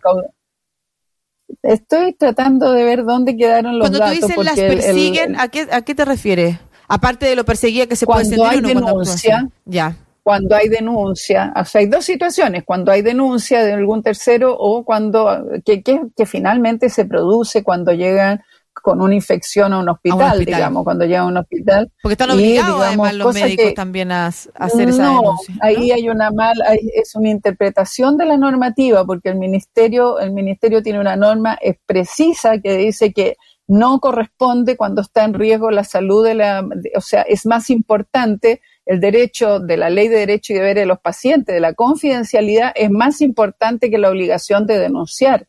Estoy 1.63 2.13
tratando 2.13 2.73
de 2.73 2.85
ver 2.85 3.05
dónde 3.05 3.37
quedaron 3.37 3.79
los 3.79 3.91
datos. 3.91 4.07
Cuando 4.09 4.21
tú 4.21 4.27
dices 4.27 4.45
las 4.45 4.57
persiguen, 4.57 5.39
¿a, 5.39 5.49
qué, 5.49 5.69
¿a 5.71 5.83
qué 5.83 5.95
te 5.95 6.05
refieres? 6.05 6.59
Aparte 6.89 7.27
de 7.27 7.37
lo 7.37 7.45
perseguida 7.45 7.87
que 7.87 7.97
se 7.97 8.07
puede 8.07 8.25
sentir 8.25 8.45
hay 8.45 8.61
denuncia, 8.61 9.49
ya. 9.65 9.97
Cuando 10.23 10.57
hay 10.57 10.69
denuncia, 10.69 11.53
o 11.57 11.65
sea, 11.65 11.81
hay 11.81 11.87
dos 11.87 12.05
situaciones, 12.05 12.65
cuando 12.65 12.91
hay 12.91 13.03
denuncia 13.03 13.63
de 13.63 13.75
algún 13.75 14.03
tercero 14.03 14.57
o 14.59 14.85
cuando, 14.85 15.45
que, 15.65 15.83
que, 15.83 16.01
que 16.17 16.27
finalmente 16.27 16.89
se 16.89 17.05
produce 17.05 17.63
cuando 17.63 17.93
llegan 17.93 18.43
con 18.83 19.01
una 19.01 19.15
infección 19.15 19.73
a 19.73 19.79
un 19.79 19.89
hospital, 19.89 20.45
digamos, 20.45 20.85
cuando 20.85 21.05
llega 21.05 21.21
a 21.21 21.27
un 21.27 21.37
hospital. 21.37 21.91
Porque 22.03 22.13
están 22.13 22.31
obligados 22.31 22.81
además 22.83 23.15
los 23.15 23.35
médicos 23.35 23.75
también 23.75 24.13
a, 24.13 24.27
hacer 24.27 24.89
esa 24.89 25.09
denuncia. 25.09 25.55
Ahí 25.61 25.91
hay 25.91 26.09
una 26.09 26.31
mal, 26.31 26.57
es 26.95 27.15
una 27.15 27.31
interpretación 27.31 28.17
de 28.17 28.27
la 28.27 28.37
normativa, 28.37 29.05
porque 29.05 29.31
el 29.31 29.37
ministerio, 29.37 30.19
el 30.21 30.33
ministerio 30.33 30.83
tiene 30.83 31.01
una 31.01 31.17
norma 31.17 31.59
precisa 31.87 32.59
que 32.59 32.77
dice 32.77 33.13
que 33.13 33.37
no 33.69 33.99
corresponde 33.99 34.77
cuando 34.77 35.03
está 35.03 35.25
en 35.25 35.35
riesgo 35.35 35.71
la 35.71 35.85
salud 35.85 36.25
de 36.25 36.35
la, 36.35 36.65
o 36.95 37.01
sea, 37.01 37.23
es 37.23 37.47
más 37.47 37.71
importante 37.71 38.61
el 38.85 39.01
derecho 39.01 39.59
de 39.59 39.77
la 39.77 39.91
ley 39.91 40.09
de 40.09 40.19
derecho 40.19 40.53
y 40.53 40.57
deberes 40.57 40.83
de 40.83 40.87
los 40.87 41.01
pacientes, 41.01 41.55
de 41.55 41.61
la 41.61 41.75
confidencialidad, 41.75 42.73
es 42.77 42.91
más 42.91 43.21
importante 43.21 43.91
que 43.91 43.99
la 43.99 44.11
obligación 44.11 44.67
de 44.67 44.79
denunciar. 44.79 45.49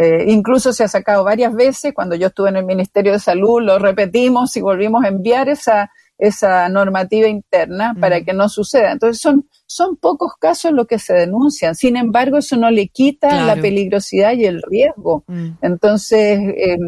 Eh, 0.00 0.26
incluso 0.28 0.72
se 0.72 0.84
ha 0.84 0.88
sacado 0.88 1.24
varias 1.24 1.52
veces, 1.52 1.92
cuando 1.92 2.14
yo 2.14 2.28
estuve 2.28 2.50
en 2.50 2.56
el 2.56 2.64
Ministerio 2.64 3.10
de 3.10 3.18
Salud, 3.18 3.60
lo 3.60 3.80
repetimos 3.80 4.56
y 4.56 4.60
volvimos 4.60 5.04
a 5.04 5.08
enviar 5.08 5.48
esa, 5.48 5.90
esa 6.16 6.68
normativa 6.68 7.26
interna 7.26 7.96
para 7.98 8.22
que 8.22 8.32
no 8.32 8.48
suceda. 8.48 8.92
Entonces 8.92 9.20
son, 9.20 9.48
son 9.66 9.96
pocos 9.96 10.34
casos 10.38 10.70
los 10.70 10.86
que 10.86 11.00
se 11.00 11.14
denuncian. 11.14 11.74
Sin 11.74 11.96
embargo, 11.96 12.38
eso 12.38 12.56
no 12.56 12.70
le 12.70 12.86
quita 12.86 13.44
la 13.44 13.56
peligrosidad 13.56 14.34
y 14.34 14.44
el 14.44 14.62
riesgo. 14.62 15.24
Mm. 15.26 15.48
Entonces, 15.62 16.38
eh, 16.56 16.78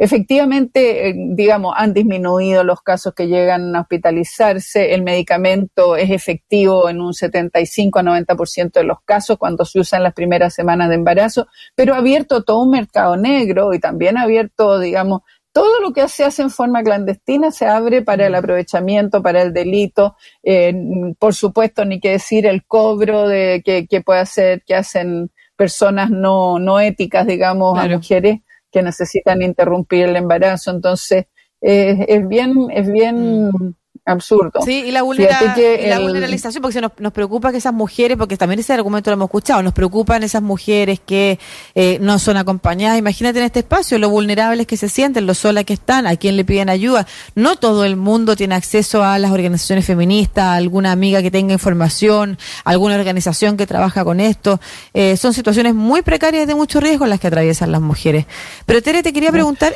Efectivamente, 0.00 1.08
eh, 1.08 1.14
digamos, 1.16 1.74
han 1.76 1.92
disminuido 1.92 2.62
los 2.62 2.82
casos 2.82 3.14
que 3.14 3.26
llegan 3.26 3.74
a 3.74 3.80
hospitalizarse. 3.80 4.94
El 4.94 5.02
medicamento 5.02 5.96
es 5.96 6.10
efectivo 6.10 6.88
en 6.88 7.00
un 7.00 7.12
75 7.12 7.98
a 7.98 8.02
90% 8.04 8.72
de 8.74 8.84
los 8.84 8.98
casos 9.04 9.38
cuando 9.38 9.64
se 9.64 9.80
usa 9.80 9.96
en 9.96 10.04
las 10.04 10.14
primeras 10.14 10.54
semanas 10.54 10.88
de 10.88 10.94
embarazo, 10.94 11.48
pero 11.74 11.94
ha 11.94 11.98
abierto 11.98 12.44
todo 12.44 12.62
un 12.62 12.70
mercado 12.70 13.16
negro 13.16 13.74
y 13.74 13.80
también 13.80 14.16
ha 14.16 14.22
abierto, 14.22 14.78
digamos, 14.78 15.22
todo 15.52 15.80
lo 15.80 15.92
que 15.92 16.06
se 16.06 16.22
hace 16.22 16.42
en 16.42 16.50
forma 16.50 16.84
clandestina 16.84 17.50
se 17.50 17.66
abre 17.66 18.02
para 18.02 18.28
el 18.28 18.36
aprovechamiento, 18.36 19.20
para 19.20 19.42
el 19.42 19.52
delito. 19.52 20.14
Eh, 20.44 20.72
por 21.18 21.34
supuesto, 21.34 21.84
ni 21.84 21.98
que 21.98 22.10
decir 22.12 22.46
el 22.46 22.64
cobro 22.64 23.26
de 23.26 23.62
que, 23.64 23.88
que 23.88 24.00
puede 24.00 24.20
hacer, 24.20 24.62
que 24.64 24.76
hacen 24.76 25.32
personas 25.56 26.10
no, 26.10 26.60
no 26.60 26.78
éticas, 26.78 27.26
digamos, 27.26 27.76
a 27.76 27.88
mujeres 27.88 28.42
que 28.70 28.82
necesitan 28.82 29.42
interrumpir 29.42 30.04
el 30.04 30.16
embarazo. 30.16 30.70
Entonces, 30.70 31.26
es 31.60 32.28
bien, 32.28 32.68
es 32.70 32.90
bien 32.90 33.48
mm 33.48 33.74
absurdo. 34.08 34.60
Sí, 34.64 34.84
y 34.86 34.90
la, 34.90 35.02
vulneralización, 35.02 36.62
porque 36.62 36.80
nos, 36.80 36.92
nos, 36.98 37.12
preocupa 37.12 37.52
que 37.52 37.58
esas 37.58 37.72
mujeres, 37.72 38.16
porque 38.16 38.36
también 38.36 38.58
ese 38.60 38.72
argumento 38.72 39.10
lo 39.10 39.14
hemos 39.14 39.26
escuchado, 39.26 39.62
nos 39.62 39.72
preocupan 39.72 40.22
esas 40.22 40.42
mujeres 40.42 41.00
que 41.04 41.38
eh, 41.74 41.98
no 42.00 42.18
son 42.18 42.36
acompañadas. 42.36 42.98
Imagínate 42.98 43.38
en 43.38 43.44
este 43.44 43.60
espacio 43.60 43.98
lo 43.98 44.10
vulnerables 44.10 44.66
que 44.66 44.76
se 44.76 44.88
sienten, 44.88 45.26
lo 45.26 45.34
solas 45.34 45.64
que 45.64 45.74
están, 45.74 46.06
a 46.06 46.16
quien 46.16 46.36
le 46.36 46.44
piden 46.44 46.68
ayuda. 46.68 47.06
No 47.34 47.56
todo 47.56 47.84
el 47.84 47.96
mundo 47.96 48.36
tiene 48.36 48.54
acceso 48.54 49.04
a 49.04 49.18
las 49.18 49.30
organizaciones 49.30 49.84
feministas, 49.84 50.44
a 50.44 50.54
alguna 50.54 50.92
amiga 50.92 51.22
que 51.22 51.30
tenga 51.30 51.52
información, 51.52 52.38
alguna 52.64 52.96
organización 52.96 53.56
que 53.56 53.66
trabaja 53.66 54.04
con 54.04 54.20
esto. 54.20 54.60
Eh, 54.94 55.16
son 55.16 55.32
situaciones 55.34 55.74
muy 55.74 56.02
precarias 56.02 56.44
y 56.44 56.46
de 56.46 56.54
mucho 56.54 56.80
riesgo 56.80 57.06
las 57.06 57.20
que 57.20 57.26
atraviesan 57.26 57.72
las 57.72 57.80
mujeres. 57.80 58.26
Pero 58.66 58.82
Tere, 58.82 59.02
te 59.02 59.12
quería 59.12 59.32
preguntar... 59.32 59.74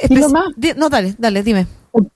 No, 0.77 0.89
dale, 0.89 1.15
dale, 1.19 1.43
dime. 1.43 1.67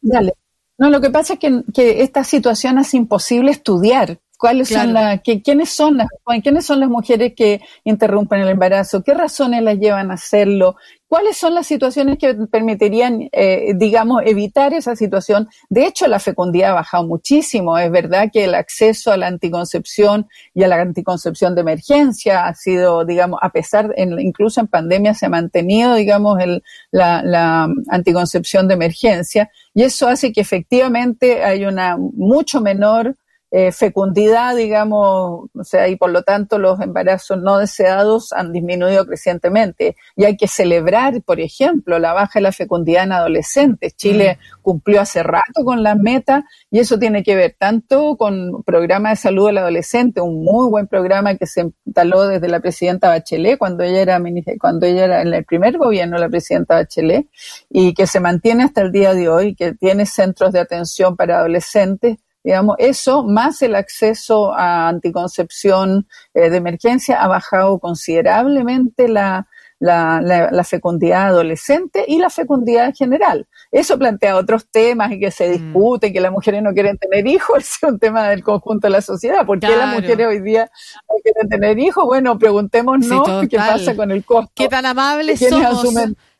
Dale. 0.00 0.32
No, 0.78 0.90
lo 0.90 1.00
que 1.00 1.10
pasa 1.10 1.34
es 1.34 1.38
que, 1.38 1.62
que 1.72 2.02
esta 2.02 2.24
situación 2.24 2.78
es 2.78 2.92
imposible 2.94 3.50
estudiar. 3.50 4.18
¿Cuáles 4.38 4.68
son 4.68 4.92
las, 4.92 5.22
que, 5.22 5.40
quiénes 5.40 5.70
son 5.70 5.96
las, 5.96 6.08
quiénes 6.42 6.66
son 6.66 6.80
las 6.80 6.90
mujeres 6.90 7.32
que 7.34 7.60
interrumpen 7.84 8.40
el 8.40 8.48
embarazo? 8.48 9.02
¿Qué 9.02 9.14
razones 9.14 9.62
las 9.62 9.78
llevan 9.78 10.10
a 10.10 10.14
hacerlo? 10.14 10.76
¿Cuáles 11.08 11.38
son 11.38 11.54
las 11.54 11.66
situaciones 11.66 12.18
que 12.18 12.34
permitirían, 12.34 13.28
eh, 13.32 13.72
digamos, 13.76 14.22
evitar 14.26 14.74
esa 14.74 14.94
situación? 14.94 15.48
De 15.70 15.86
hecho, 15.86 16.06
la 16.06 16.18
fecundidad 16.18 16.72
ha 16.72 16.74
bajado 16.74 17.06
muchísimo. 17.06 17.78
Es 17.78 17.90
verdad 17.90 18.28
que 18.30 18.44
el 18.44 18.54
acceso 18.54 19.12
a 19.12 19.16
la 19.16 19.28
anticoncepción 19.28 20.28
y 20.52 20.64
a 20.64 20.68
la 20.68 20.82
anticoncepción 20.82 21.54
de 21.54 21.62
emergencia 21.62 22.46
ha 22.46 22.54
sido, 22.54 23.04
digamos, 23.04 23.38
a 23.40 23.50
pesar, 23.50 23.94
incluso 23.96 24.60
en 24.60 24.66
pandemia 24.66 25.14
se 25.14 25.26
ha 25.26 25.30
mantenido, 25.30 25.94
digamos, 25.94 26.40
el, 26.40 26.62
la, 26.90 27.22
la 27.22 27.68
anticoncepción 27.88 28.68
de 28.68 28.74
emergencia 28.74 29.50
y 29.72 29.82
eso 29.82 30.08
hace 30.08 30.32
que 30.32 30.40
efectivamente 30.40 31.44
hay 31.44 31.64
una 31.64 31.96
mucho 31.96 32.60
menor 32.60 33.16
eh, 33.58 33.72
fecundidad, 33.72 34.54
digamos, 34.54 35.48
o 35.54 35.64
sea, 35.64 35.88
y 35.88 35.96
por 35.96 36.10
lo 36.10 36.22
tanto 36.22 36.58
los 36.58 36.78
embarazos 36.78 37.40
no 37.40 37.56
deseados 37.56 38.34
han 38.34 38.52
disminuido 38.52 39.06
crecientemente. 39.06 39.96
Y 40.14 40.24
hay 40.24 40.36
que 40.36 40.46
celebrar, 40.46 41.22
por 41.22 41.40
ejemplo, 41.40 41.98
la 41.98 42.12
baja 42.12 42.32
de 42.34 42.42
la 42.42 42.52
fecundidad 42.52 43.04
en 43.04 43.12
adolescentes. 43.12 43.96
Chile 43.96 44.36
mm. 44.38 44.60
cumplió 44.60 45.00
hace 45.00 45.22
rato 45.22 45.64
con 45.64 45.82
la 45.82 45.94
meta 45.94 46.44
y 46.70 46.80
eso 46.80 46.98
tiene 46.98 47.22
que 47.22 47.34
ver 47.34 47.56
tanto 47.58 48.18
con 48.18 48.62
programa 48.62 49.08
de 49.08 49.16
salud 49.16 49.46
del 49.46 49.56
adolescente, 49.56 50.20
un 50.20 50.44
muy 50.44 50.68
buen 50.68 50.86
programa 50.86 51.36
que 51.36 51.46
se 51.46 51.72
instaló 51.86 52.28
desde 52.28 52.48
la 52.48 52.60
presidenta 52.60 53.08
Bachelet 53.08 53.56
cuando 53.56 53.84
ella 53.84 54.02
era 54.02 54.20
cuando 54.60 54.84
ella 54.84 55.06
era 55.06 55.22
en 55.22 55.32
el 55.32 55.46
primer 55.46 55.78
gobierno 55.78 56.18
la 56.18 56.28
presidenta 56.28 56.74
Bachelet 56.74 57.26
y 57.70 57.94
que 57.94 58.06
se 58.06 58.20
mantiene 58.20 58.64
hasta 58.64 58.82
el 58.82 58.92
día 58.92 59.14
de 59.14 59.30
hoy, 59.30 59.54
que 59.54 59.72
tiene 59.72 60.04
centros 60.04 60.52
de 60.52 60.60
atención 60.60 61.16
para 61.16 61.38
adolescentes 61.38 62.18
Digamos, 62.46 62.76
eso 62.78 63.24
más 63.24 63.60
el 63.62 63.74
acceso 63.74 64.54
a 64.54 64.86
anticoncepción 64.86 66.06
eh, 66.32 66.48
de 66.48 66.58
emergencia 66.58 67.20
ha 67.20 67.26
bajado 67.26 67.80
considerablemente 67.80 69.08
la, 69.08 69.48
la, 69.80 70.20
la, 70.22 70.62
fecundidad 70.62 71.26
adolescente 71.26 72.04
y 72.06 72.20
la 72.20 72.30
fecundidad 72.30 72.86
en 72.86 72.94
general. 72.94 73.48
Eso 73.72 73.98
plantea 73.98 74.36
otros 74.36 74.70
temas 74.70 75.10
y 75.10 75.18
que 75.18 75.32
se 75.32 75.48
mm. 75.48 75.50
discute, 75.50 76.12
que 76.12 76.20
las 76.20 76.30
mujeres 76.30 76.62
no 76.62 76.72
quieren 76.72 76.96
tener 76.98 77.26
hijos, 77.26 77.58
es 77.82 77.82
un 77.82 77.98
tema 77.98 78.28
del 78.28 78.44
conjunto 78.44 78.86
de 78.86 78.92
la 78.92 79.02
sociedad. 79.02 79.44
¿Por 79.44 79.58
qué 79.58 79.76
las 79.76 79.92
mujeres 79.92 80.28
hoy 80.28 80.40
día 80.40 80.70
no 81.08 81.16
quieren 81.24 81.48
tener 81.48 81.76
hijos? 81.80 82.04
Bueno, 82.04 82.38
preguntémonos 82.38 83.48
qué 83.48 83.56
pasa 83.56 83.96
con 83.96 84.12
el 84.12 84.24
costo. 84.24 84.52
¿Qué 84.54 84.68
tan 84.68 84.86
amables 84.86 85.40
somos? 85.40 85.92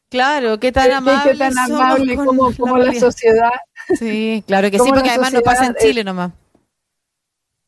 Claro, 0.09 0.61
qué 0.61 0.71
tan 0.71 0.93
amables 0.93 1.33
qué, 1.33 1.39
tan 1.39 1.59
amable 1.59 2.15
como, 2.15 2.55
como 2.57 2.79
la 2.79 2.95
sociedad 2.95 3.51
Sí, 3.99 4.43
claro 4.47 4.71
que 4.71 4.79
sí, 4.79 4.91
porque 4.93 5.11
además 5.11 5.33
no 5.33 5.41
pasa 5.43 5.67
en 5.67 5.75
Chile 5.75 6.03
nomás. 6.05 6.33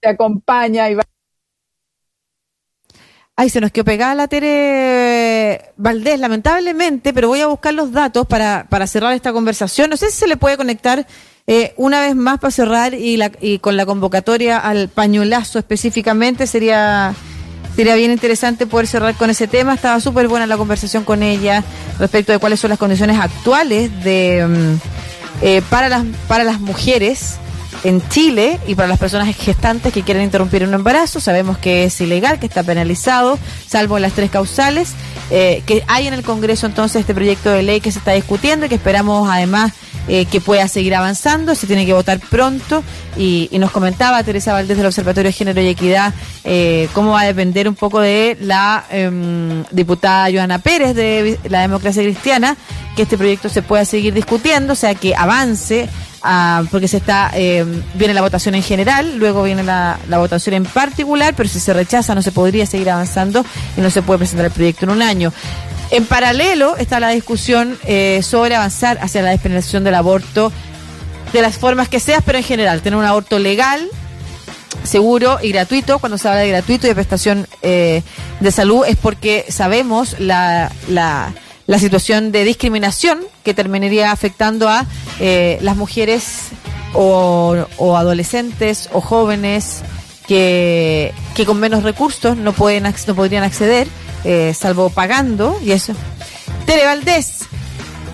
Te 0.00 0.08
acompaña 0.08 0.88
y 0.90 0.94
va. 0.94 1.04
Ay, 3.40 3.50
se 3.50 3.60
nos 3.60 3.70
quedó 3.70 3.84
pegada 3.84 4.16
la 4.16 4.26
Tere 4.26 5.70
Valdés, 5.76 6.18
lamentablemente, 6.18 7.12
pero 7.12 7.28
voy 7.28 7.40
a 7.40 7.46
buscar 7.46 7.72
los 7.72 7.92
datos 7.92 8.26
para, 8.26 8.66
para 8.68 8.88
cerrar 8.88 9.12
esta 9.14 9.32
conversación. 9.32 9.90
No 9.90 9.96
sé 9.96 10.10
si 10.10 10.18
se 10.18 10.26
le 10.26 10.36
puede 10.36 10.56
conectar 10.56 11.06
eh, 11.46 11.72
una 11.76 12.00
vez 12.00 12.16
más 12.16 12.40
para 12.40 12.50
cerrar 12.50 12.94
y, 12.94 13.16
la, 13.16 13.30
y 13.40 13.60
con 13.60 13.76
la 13.76 13.86
convocatoria 13.86 14.58
al 14.58 14.88
pañolazo 14.88 15.60
específicamente. 15.60 16.48
Sería, 16.48 17.14
sería 17.76 17.94
bien 17.94 18.10
interesante 18.10 18.66
poder 18.66 18.88
cerrar 18.88 19.14
con 19.14 19.30
ese 19.30 19.46
tema. 19.46 19.74
Estaba 19.74 20.00
súper 20.00 20.26
buena 20.26 20.48
la 20.48 20.56
conversación 20.56 21.04
con 21.04 21.22
ella 21.22 21.62
respecto 22.00 22.32
de 22.32 22.40
cuáles 22.40 22.58
son 22.58 22.70
las 22.70 22.78
condiciones 22.78 23.18
actuales 23.20 24.02
de... 24.02 24.46
Mm, 24.48 25.07
eh, 25.42 25.62
para, 25.70 25.88
las, 25.88 26.04
para 26.26 26.44
las 26.44 26.60
mujeres 26.60 27.38
en 27.84 28.06
Chile 28.08 28.58
y 28.66 28.74
para 28.74 28.88
las 28.88 28.98
personas 28.98 29.34
gestantes 29.36 29.92
que 29.92 30.02
quieren 30.02 30.22
interrumpir 30.22 30.64
un 30.64 30.74
embarazo. 30.74 31.20
Sabemos 31.20 31.58
que 31.58 31.84
es 31.84 32.00
ilegal, 32.00 32.38
que 32.38 32.46
está 32.46 32.62
penalizado, 32.62 33.38
salvo 33.66 33.98
las 33.98 34.12
tres 34.12 34.30
causales. 34.30 34.92
Eh, 35.30 35.62
que 35.66 35.84
hay 35.88 36.06
en 36.06 36.14
el 36.14 36.22
Congreso 36.22 36.66
entonces 36.66 37.00
este 37.00 37.14
proyecto 37.14 37.50
de 37.50 37.62
ley 37.62 37.80
que 37.80 37.92
se 37.92 37.98
está 37.98 38.12
discutiendo 38.12 38.64
y 38.64 38.70
que 38.70 38.76
esperamos 38.76 39.28
además 39.30 39.72
eh, 40.08 40.24
que 40.24 40.40
pueda 40.40 40.66
seguir 40.68 40.94
avanzando. 40.94 41.54
Se 41.54 41.66
tiene 41.66 41.84
que 41.84 41.92
votar 41.92 42.18
pronto 42.18 42.82
y, 43.16 43.50
nos 43.58 43.70
comentaba 43.70 44.22
Teresa 44.22 44.52
Valdés 44.52 44.76
del 44.76 44.86
Observatorio 44.86 45.28
de 45.28 45.32
Género 45.32 45.60
y 45.60 45.68
Equidad 45.68 46.14
cómo 46.94 47.12
va 47.12 47.22
a 47.22 47.26
depender 47.26 47.68
un 47.68 47.74
poco 47.74 48.00
de 48.00 48.38
la 48.40 48.84
em, 48.90 49.64
diputada 49.70 50.30
Joana 50.32 50.60
Pérez 50.60 50.94
de 50.94 51.38
la 51.48 51.60
Democracia 51.60 52.02
Cristiana 52.02 52.56
que 52.98 53.02
este 53.02 53.16
proyecto 53.16 53.48
se 53.48 53.62
pueda 53.62 53.84
seguir 53.84 54.12
discutiendo, 54.12 54.72
o 54.72 54.76
sea, 54.76 54.96
que 54.96 55.14
avance, 55.14 55.88
ah, 56.28 56.62
porque 56.70 56.88
se 56.88 56.98
está 56.98 57.30
eh, 57.34 57.64
viene 57.94 58.14
la 58.14 58.20
votación 58.20 58.54
en 58.54 58.62
general, 58.62 59.16
luego 59.16 59.42
viene 59.42 59.62
la, 59.62 59.98
votación 60.08 60.54
en 60.54 60.64
particular, 60.64 61.34
pero 61.36 61.48
si 61.48 61.58
se 61.58 61.72
rechaza 61.72 62.14
no 62.14 62.22
se 62.22 62.32
podría 62.32 62.66
seguir 62.66 62.90
avanzando 62.90 63.44
y 63.76 63.80
no 63.80 63.90
se 63.90 64.02
puede 64.02 64.18
presentar 64.18 64.46
el 64.46 64.52
proyecto 64.52 64.84
en 64.84 64.90
un 64.90 65.02
año. 65.02 65.32
En 65.90 66.04
paralelo 66.04 66.76
está 66.76 67.00
la 67.00 67.08
discusión 67.08 67.78
eh, 67.84 68.20
sobre 68.22 68.54
avanzar 68.54 68.98
hacia 69.00 69.22
la 69.22 69.30
despenalización 69.30 69.84
del 69.84 69.94
aborto 69.94 70.52
de 71.32 71.42
las 71.42 71.56
formas 71.56 71.88
que 71.88 72.00
seas, 72.00 72.22
pero 72.24 72.38
en 72.38 72.44
general, 72.44 72.82
tener 72.82 72.98
un 72.98 73.04
aborto 73.04 73.38
legal, 73.38 73.88
seguro 74.82 75.38
y 75.42 75.50
gratuito. 75.50 75.98
Cuando 75.98 76.18
se 76.18 76.28
habla 76.28 76.40
de 76.40 76.48
gratuito 76.48 76.86
y 76.86 76.90
de 76.90 76.94
prestación 76.94 77.46
eh, 77.62 78.02
de 78.40 78.50
salud 78.50 78.84
es 78.86 78.96
porque 78.96 79.46
sabemos 79.48 80.16
la, 80.18 80.70
la 80.88 81.32
la 81.68 81.78
situación 81.78 82.32
de 82.32 82.44
discriminación 82.44 83.20
que 83.44 83.52
terminaría 83.52 84.10
afectando 84.10 84.70
a 84.70 84.86
eh, 85.20 85.58
las 85.60 85.76
mujeres 85.76 86.48
o, 86.94 87.66
adolescentes 87.94 88.88
o 88.90 89.02
jóvenes 89.02 89.82
que, 90.26 91.12
que, 91.36 91.44
con 91.44 91.60
menos 91.60 91.82
recursos 91.82 92.38
no 92.38 92.54
pueden 92.54 92.84
no 93.06 93.14
podrían 93.14 93.44
acceder, 93.44 93.86
eh, 94.24 94.54
salvo 94.54 94.88
pagando 94.88 95.58
y 95.62 95.72
eso. 95.72 95.92
Tere 96.64 96.86
Valdés, 96.86 97.40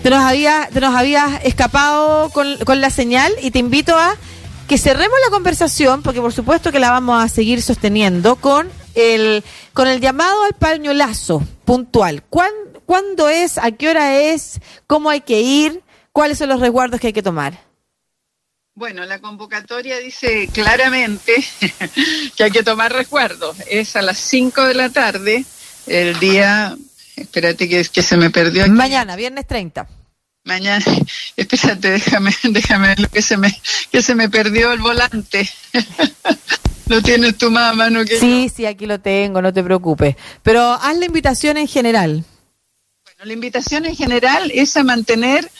te 0.02 0.10
nos 0.10 0.24
había, 0.24 0.68
te 0.72 0.80
nos 0.80 0.94
había 0.96 1.40
escapado 1.44 2.30
con, 2.30 2.56
con 2.58 2.80
la 2.80 2.90
señal 2.90 3.32
y 3.40 3.52
te 3.52 3.60
invito 3.60 3.96
a 3.96 4.16
que 4.66 4.78
cerremos 4.78 5.16
la 5.24 5.30
conversación, 5.30 6.02
porque 6.02 6.20
por 6.20 6.32
supuesto 6.32 6.72
que 6.72 6.80
la 6.80 6.90
vamos 6.90 7.22
a 7.22 7.28
seguir 7.28 7.62
sosteniendo 7.62 8.34
con 8.34 8.68
el, 8.96 9.44
con 9.72 9.86
el 9.86 10.00
llamado 10.00 10.42
al 10.42 10.54
pañolazo 10.54 11.40
puntual. 11.64 12.24
¿Cuándo, 12.28 12.63
¿Cuándo 12.86 13.28
es? 13.28 13.58
¿A 13.58 13.70
qué 13.72 13.88
hora 13.88 14.18
es? 14.18 14.60
¿Cómo 14.86 15.10
hay 15.10 15.20
que 15.20 15.40
ir? 15.40 15.82
¿Cuáles 16.12 16.38
son 16.38 16.48
los 16.48 16.60
resguardos 16.60 17.00
que 17.00 17.08
hay 17.08 17.12
que 17.12 17.22
tomar? 17.22 17.58
Bueno, 18.76 19.04
la 19.04 19.20
convocatoria 19.20 19.98
dice 19.98 20.48
claramente 20.52 21.44
que 22.36 22.44
hay 22.44 22.50
que 22.50 22.62
tomar 22.62 22.92
resguardos. 22.92 23.56
Es 23.70 23.94
a 23.94 24.02
las 24.02 24.18
5 24.18 24.64
de 24.64 24.74
la 24.74 24.90
tarde, 24.90 25.44
el 25.86 26.18
día, 26.18 26.76
espérate 27.14 27.68
que, 27.68 27.84
que 27.84 28.02
se 28.02 28.16
me 28.16 28.30
perdió. 28.30 28.66
Mañana, 28.68 29.14
viernes 29.14 29.46
30. 29.46 29.86
Mañana, 30.44 30.84
espérate, 31.36 31.90
déjame, 31.90 32.32
déjame 32.50 32.96
lo 32.96 33.08
que 33.08 33.22
se 33.22 33.36
me, 33.36 33.56
que 33.92 34.02
se 34.02 34.14
me 34.14 34.28
perdió 34.28 34.72
el 34.72 34.80
volante. 34.80 35.48
lo 36.88 37.00
tienes 37.00 37.34
mano 37.50 38.04
que 38.04 38.18
Sí, 38.18 38.50
sí, 38.54 38.66
aquí 38.66 38.86
lo 38.86 39.00
tengo, 39.00 39.40
no 39.40 39.52
te 39.52 39.62
preocupes. 39.62 40.16
Pero 40.42 40.72
haz 40.72 40.96
la 40.96 41.06
invitación 41.06 41.56
en 41.56 41.68
general. 41.68 42.24
La 43.22 43.32
invitación 43.32 43.86
en 43.86 43.96
general 43.96 44.50
es 44.52 44.76
a 44.76 44.82
mantener, 44.82 45.50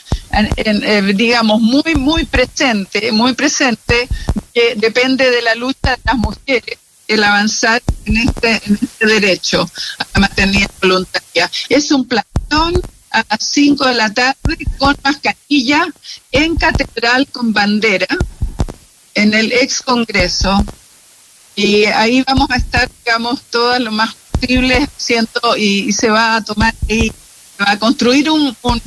eh, 0.57 1.13
digamos, 1.15 1.61
muy, 1.61 1.95
muy 1.95 2.25
presente, 2.25 3.13
muy 3.13 3.33
presente, 3.35 4.09
que 4.53 4.75
depende 4.75 5.31
de 5.31 5.41
la 5.41 5.55
lucha 5.55 5.93
de 5.97 6.01
las 6.05 6.17
mujeres, 6.17 6.79
el 7.07 7.23
avanzar 7.23 7.83
en 8.07 8.17
este, 8.17 8.61
en 8.67 8.79
este 8.83 9.07
derecho 9.07 9.71
a 10.13 10.19
mantener 10.19 10.69
voluntaria. 10.81 11.51
Es 11.69 11.91
un 11.91 12.07
plantón 12.07 12.83
a 13.11 13.25
las 13.31 13.49
5 13.49 13.87
de 13.87 13.95
la 13.95 14.13
tarde 14.13 14.59
con 14.77 14.97
mascarilla 15.03 15.87
en 16.33 16.57
catedral 16.57 17.29
con 17.29 17.53
bandera 17.53 18.09
en 19.15 19.33
el 19.33 19.53
ex 19.53 19.81
congreso 19.83 20.65
y 21.55 21.85
ahí 21.85 22.23
vamos 22.27 22.51
a 22.51 22.57
estar 22.57 22.91
digamos 23.05 23.43
todas 23.43 23.81
lo 23.81 23.93
más 23.93 24.15
posibles 24.33 24.89
siento 24.97 25.57
y, 25.57 25.93
se 25.93 26.11
va 26.11 26.37
a 26.37 26.43
tomar 26.43 26.75
y 26.89 27.11
va 27.11 27.24
a 27.59 27.79
construir 27.79 28.31
un, 28.31 28.57
un, 28.63 28.83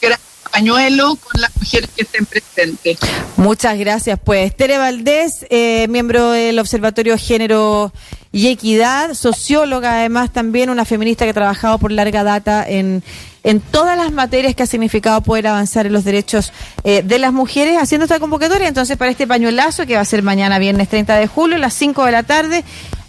gran 0.00 0.18
pañuelo 0.50 1.16
con 1.16 1.40
las 1.40 1.54
mujeres 1.56 1.90
que 1.96 2.02
estén 2.02 2.26
presentes. 2.26 2.98
Muchas 3.36 3.78
gracias. 3.78 4.18
Pues 4.22 4.56
Tere 4.56 4.78
Valdés, 4.78 5.46
eh, 5.50 5.86
miembro 5.88 6.30
del 6.30 6.58
Observatorio 6.58 7.16
Género 7.18 7.92
y 8.32 8.48
Equidad, 8.48 9.14
socióloga 9.14 9.98
además 9.98 10.32
también, 10.32 10.70
una 10.70 10.84
feminista 10.84 11.24
que 11.24 11.30
ha 11.30 11.34
trabajado 11.34 11.78
por 11.78 11.92
larga 11.92 12.24
data 12.24 12.64
en 12.66 13.02
en 13.44 13.60
todas 13.60 13.96
las 13.96 14.10
materias 14.10 14.54
que 14.54 14.62
ha 14.62 14.66
significado 14.66 15.20
poder 15.20 15.46
avanzar 15.46 15.86
en 15.86 15.92
los 15.92 16.02
derechos 16.02 16.52
eh, 16.82 17.02
de 17.02 17.18
las 17.18 17.32
mujeres 17.32 17.76
haciendo 17.78 18.06
esta 18.06 18.18
convocatoria. 18.18 18.66
Entonces, 18.66 18.96
para 18.96 19.10
este 19.10 19.26
pañuelazo 19.26 19.86
que 19.86 19.94
va 19.94 20.00
a 20.00 20.06
ser 20.06 20.22
mañana, 20.22 20.58
viernes 20.58 20.88
30 20.88 21.14
de 21.16 21.26
julio, 21.26 21.56
a 21.56 21.60
las 21.60 21.74
5 21.74 22.06
de 22.06 22.12
la 22.12 22.22
tarde, 22.22 22.64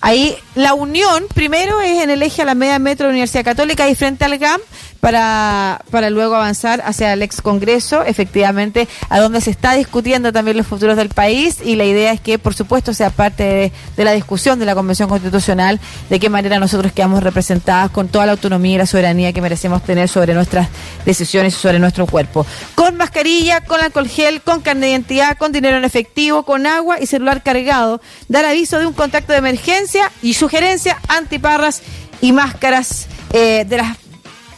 ahí 0.05 0.37
la 0.53 0.75
unión 0.75 1.25
primero 1.33 1.81
es 1.81 2.03
en 2.03 2.11
el 2.11 2.21
eje 2.21 2.43
a 2.43 2.45
la 2.45 2.53
media 2.53 2.77
metro 2.77 3.07
de 3.07 3.09
la 3.09 3.15
Universidad 3.15 3.43
Católica 3.43 3.89
y 3.89 3.95
frente 3.95 4.23
al 4.23 4.37
GAM 4.37 4.61
para, 4.99 5.81
para 5.91 6.09
luego 6.09 6.35
avanzar 6.35 6.81
hacia 6.85 7.13
el 7.13 7.21
ex 7.21 7.41
Congreso, 7.41 8.03
efectivamente, 8.03 8.87
a 9.09 9.19
donde 9.19 9.41
se 9.41 9.51
está 9.51 9.73
discutiendo 9.73 10.31
también 10.31 10.57
los 10.57 10.65
futuros 10.65 10.95
del 10.95 11.09
país 11.09 11.57
y 11.63 11.75
la 11.75 11.85
idea 11.85 12.11
es 12.11 12.21
que, 12.21 12.39
por 12.39 12.53
supuesto, 12.53 12.93
sea 12.93 13.09
parte 13.09 13.43
de, 13.43 13.71
de 13.97 14.03
la 14.03 14.13
discusión 14.13 14.57
de 14.57 14.65
la 14.65 14.73
Convención 14.73 15.09
Constitucional, 15.09 15.79
de 16.09 16.19
qué 16.19 16.29
manera 16.29 16.59
nosotros 16.59 16.91
quedamos 16.91 17.21
representadas 17.21 17.91
con 17.91 18.07
toda 18.07 18.25
la 18.25 18.31
autonomía 18.31 18.75
y 18.75 18.77
la 18.77 18.85
soberanía 18.85 19.33
que 19.33 19.41
merecemos 19.41 19.83
tener 19.83 20.07
sobre 20.07 20.33
nuestras 20.33 20.69
decisiones 21.05 21.55
y 21.55 21.59
sobre 21.59 21.79
nuestro 21.79 22.07
cuerpo. 22.07 22.45
Con 22.75 22.95
mascarilla, 22.95 23.61
con 23.61 23.81
alcohol 23.81 24.07
gel, 24.07 24.41
con 24.41 24.61
carne 24.61 24.87
de 24.87 24.91
identidad, 24.93 25.37
con 25.37 25.51
dinero 25.51 25.77
en 25.77 25.85
efectivo, 25.85 26.43
con 26.43 26.65
agua 26.65 26.99
y 26.99 27.05
celular 27.05 27.43
cargado. 27.43 28.01
Dar 28.27 28.45
aviso 28.45 28.79
de 28.79 28.87
un 28.87 28.93
contacto 28.93 29.33
de 29.33 29.39
emergencia 29.39 29.94
y 30.21 30.33
sugerencia 30.33 30.97
antiparras 31.07 31.81
y 32.21 32.31
máscaras 32.31 33.07
eh, 33.33 33.65
de 33.67 33.77
las 33.77 33.97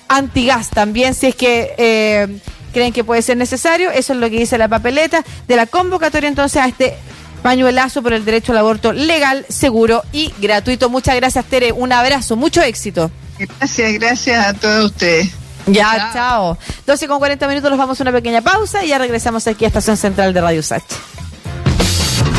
antigas 0.08 0.70
también, 0.70 1.14
si 1.14 1.28
es 1.28 1.36
que... 1.36 1.74
Eh, 1.78 2.40
creen 2.74 2.94
que 2.94 3.04
puede 3.04 3.24
ser 3.24 3.38
necesario, 3.38 3.90
eso 3.90 4.14
es 4.14 4.20
lo 4.20 4.30
que 4.30 4.38
dice 4.38 4.56
la 4.56 4.68
papeleta 4.68 5.24
de 5.48 5.56
la 5.56 5.66
convocatoria 5.66 6.28
entonces 6.28 6.62
a 6.62 6.68
este 6.68 6.96
pañuelazo 7.42 8.04
por 8.04 8.14
el 8.14 8.26
derecho 8.26 8.52
al 8.52 8.60
aborto 8.60 8.94
legal, 8.94 9.46
seguro 9.50 10.04
y 10.12 10.34
gratuito. 10.40 10.90
Muchas 10.90 11.16
gracias, 11.16 11.46
Tere. 11.46 11.72
Un 11.72 11.92
abrazo, 11.92 12.36
mucho 12.36 12.62
éxito. 12.62 13.10
Gracias, 13.40 13.94
gracias 13.94 14.46
a 14.46 14.54
todos 14.54 14.92
ustedes. 14.92 15.30
Ya, 15.66 16.12
chao. 16.14 16.58
12 16.86 17.08
con 17.08 17.20
40 17.20 17.48
minutos, 17.48 17.70
nos 17.70 17.80
vamos 17.80 18.00
a 18.00 18.04
una 18.04 18.12
pequeña 18.12 18.42
pausa 18.42 18.86
y 18.86 18.90
ya 18.90 18.98
regresamos 18.98 19.48
aquí 19.48 19.66
a 19.66 19.68
Estación 19.68 19.98
Central 19.98 20.34
de 20.34 20.42
Radio 20.42 20.64
Sach. 20.64 20.84